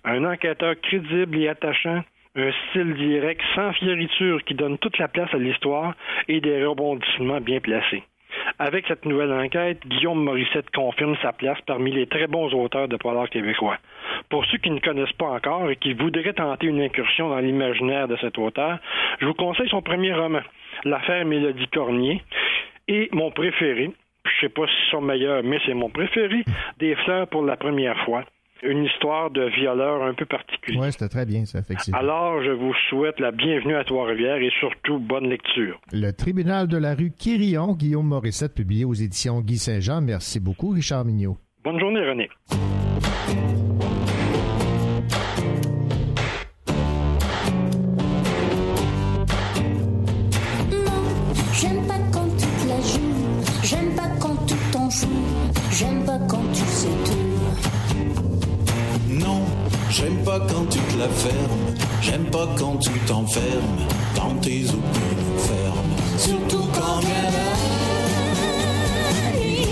[0.04, 2.04] un enquêteur crédible et attachant,
[2.40, 5.94] un style direct sans fioriture qui donne toute la place à l'histoire
[6.28, 8.04] et des rebondissements bien placés.
[8.58, 12.98] Avec cette nouvelle enquête, Guillaume Morissette confirme sa place parmi les très bons auteurs de
[12.98, 13.78] polar québécois.
[14.30, 18.08] Pour ceux qui ne connaissent pas encore et qui voudraient tenter une incursion dans l'imaginaire
[18.08, 18.80] de cet auteur,
[19.20, 20.42] je vous conseille son premier roman,
[20.84, 22.22] L'affaire Mélodie Cornier,
[22.88, 23.92] et mon préféré,
[24.26, 26.44] je sais pas si c'est son meilleur, mais c'est mon préféré,
[26.78, 28.24] Des fleurs pour la première fois,
[28.64, 30.82] une histoire de violeur un peu particulière.
[30.82, 32.00] Oui, c'était très bien, ça, effectivement.
[32.00, 35.80] Alors, je vous souhaite la bienvenue à Trois-Rivières et surtout bonne lecture.
[35.92, 40.02] Le tribunal de la rue Quirillon, Guillaume Morissette, publié aux éditions Guy Saint-Jean.
[40.02, 41.38] Merci beaucoup, Richard Mignot.
[41.64, 42.30] Bonne journée, René.
[50.72, 51.04] Non,
[51.54, 53.64] j'aime pas quand tu te la joues.
[53.64, 55.08] J'aime pas quand tu t'en fous.
[55.72, 57.29] J'aime pas quand tu sais tout.
[60.00, 61.76] J'aime pas quand tu te la fermes.
[62.02, 63.86] J'aime pas quand tu t'enfermes
[64.16, 65.94] dans tes opinions fermes.
[66.18, 67.30] Surtout quand vient la
[69.38, 69.68] nuit.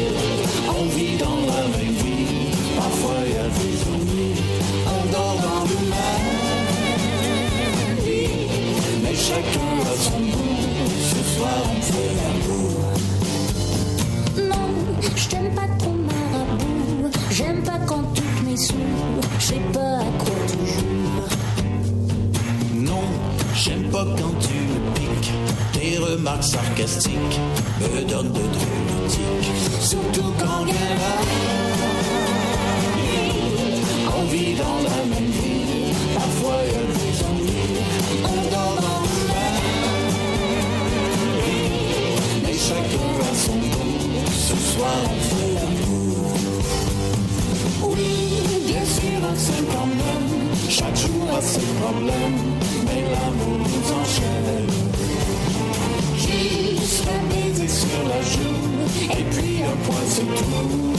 [0.68, 2.52] On vit dans la même vie.
[2.76, 4.42] Parfois y a des ennuis.
[4.86, 6.36] On dort dans le même
[8.06, 8.50] lit.
[9.04, 10.66] Mais chacun a son goût.
[11.10, 12.76] Ce soir on fait l'amour.
[14.50, 14.68] Non,
[15.16, 15.52] je t'aime
[19.48, 20.58] Je sais pas à quoi tu.
[22.76, 23.06] Non,
[23.56, 25.32] j'aime pas quand tu me piques.
[25.72, 27.40] Tes remarques sarcastiques
[27.80, 29.52] me donnent de tics.
[29.80, 30.74] Surtout quand la nuit.
[34.20, 35.94] On vit dans la même vie.
[36.14, 37.80] Parfois y a des ennuis.
[38.26, 39.04] On dort dans
[41.46, 41.72] lit.
[42.44, 44.26] Mais chacun a son goût.
[44.30, 46.36] Ce soir on fait l'amour.
[47.84, 48.27] Oui,
[48.74, 50.28] sûr on s'aime quand même.
[50.70, 52.40] Chaque jour a ses problèmes.
[52.86, 54.70] Mais l'amour nous enchaîne.
[56.16, 59.20] Juste un baiser sur la joue.
[59.20, 60.98] Et puis un point c'est tout.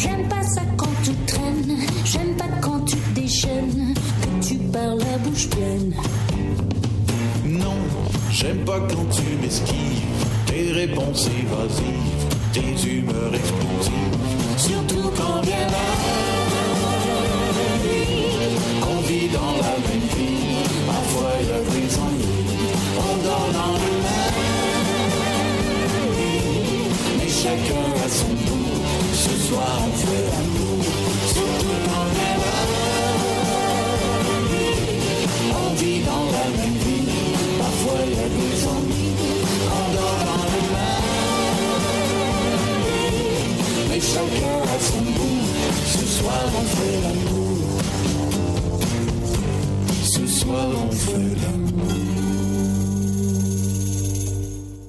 [0.00, 1.78] J'aime pas ça quand tu traînes.
[2.04, 3.94] J'aime pas quand tu déchaînes.
[4.22, 5.94] Que tu parles la bouche pleine.
[7.44, 7.76] Non,
[8.30, 10.02] j'aime pas quand tu m'esquives.
[10.46, 12.01] Tes réponses évasives,
[12.52, 14.18] tes humeurs explosives.
[14.56, 15.86] Surtout quand vient la
[17.82, 18.10] nuit.
[18.82, 20.64] On vit dans la même vie.
[20.86, 21.34] Parfois
[21.72, 22.66] des ennuis.
[22.98, 24.32] On dort dans le même.
[27.18, 28.08] Mais chacun a
[29.48, 30.84] soir on fait l'amour,
[31.26, 31.71] surtout
[44.12, 44.62] chacun.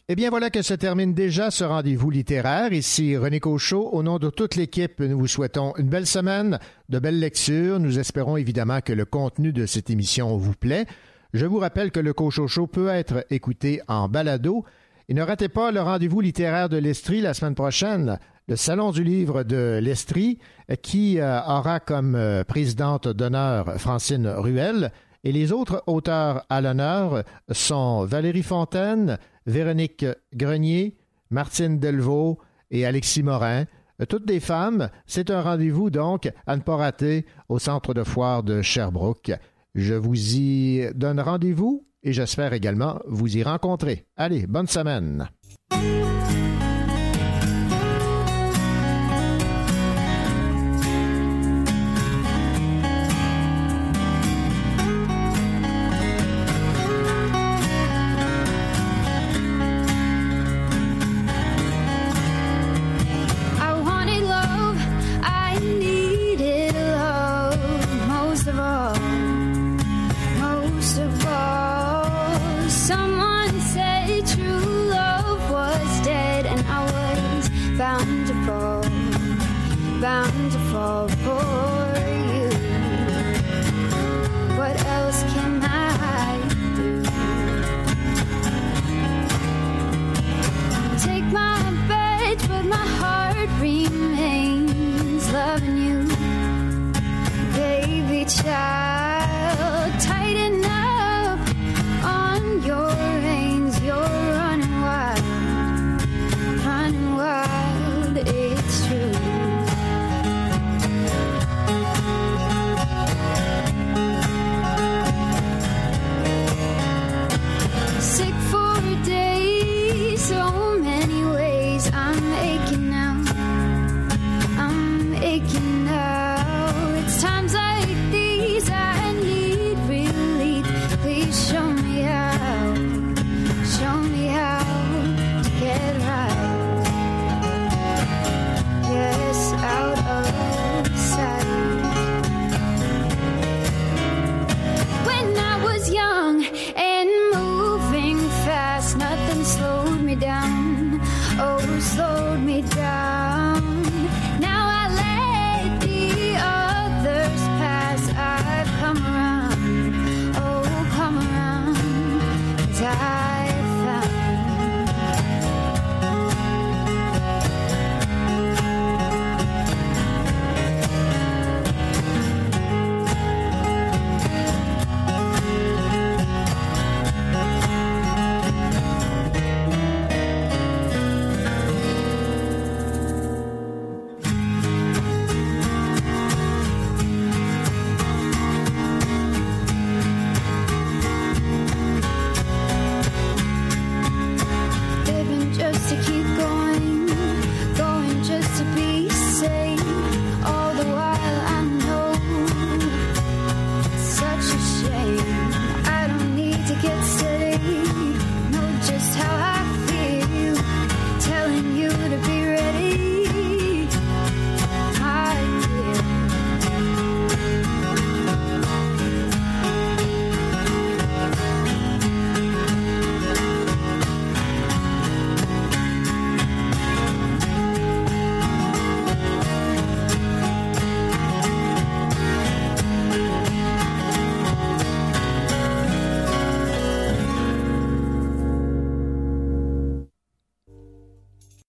[0.09, 2.73] Eh bien, voilà que se termine déjà ce rendez-vous littéraire.
[2.73, 3.89] Ici René Cochot.
[3.91, 6.59] Au nom de toute l'équipe, nous vous souhaitons une belle semaine,
[6.89, 7.79] de belles lectures.
[7.79, 10.85] Nous espérons évidemment que le contenu de cette émission vous plaît.
[11.33, 14.65] Je vous rappelle que le Cochot Show peut être écouté en balado.
[15.09, 19.03] Et ne ratez pas le rendez-vous littéraire de l'Estrie la semaine prochaine, le Salon du
[19.03, 20.39] livre de l'Estrie,
[20.81, 24.91] qui euh, aura comme euh, présidente d'honneur Francine Ruel.
[25.23, 30.97] Et les autres auteurs à l'honneur sont Valérie Fontaine, Véronique Grenier,
[31.29, 32.39] Martine Delvaux
[32.71, 33.65] et Alexis Morin.
[34.09, 34.89] Toutes des femmes.
[35.05, 39.31] C'est un rendez-vous donc à ne pas rater au centre de foire de Sherbrooke.
[39.75, 44.05] Je vous y donne rendez-vous et j'espère également vous y rencontrer.
[44.17, 45.29] Allez, bonne semaine.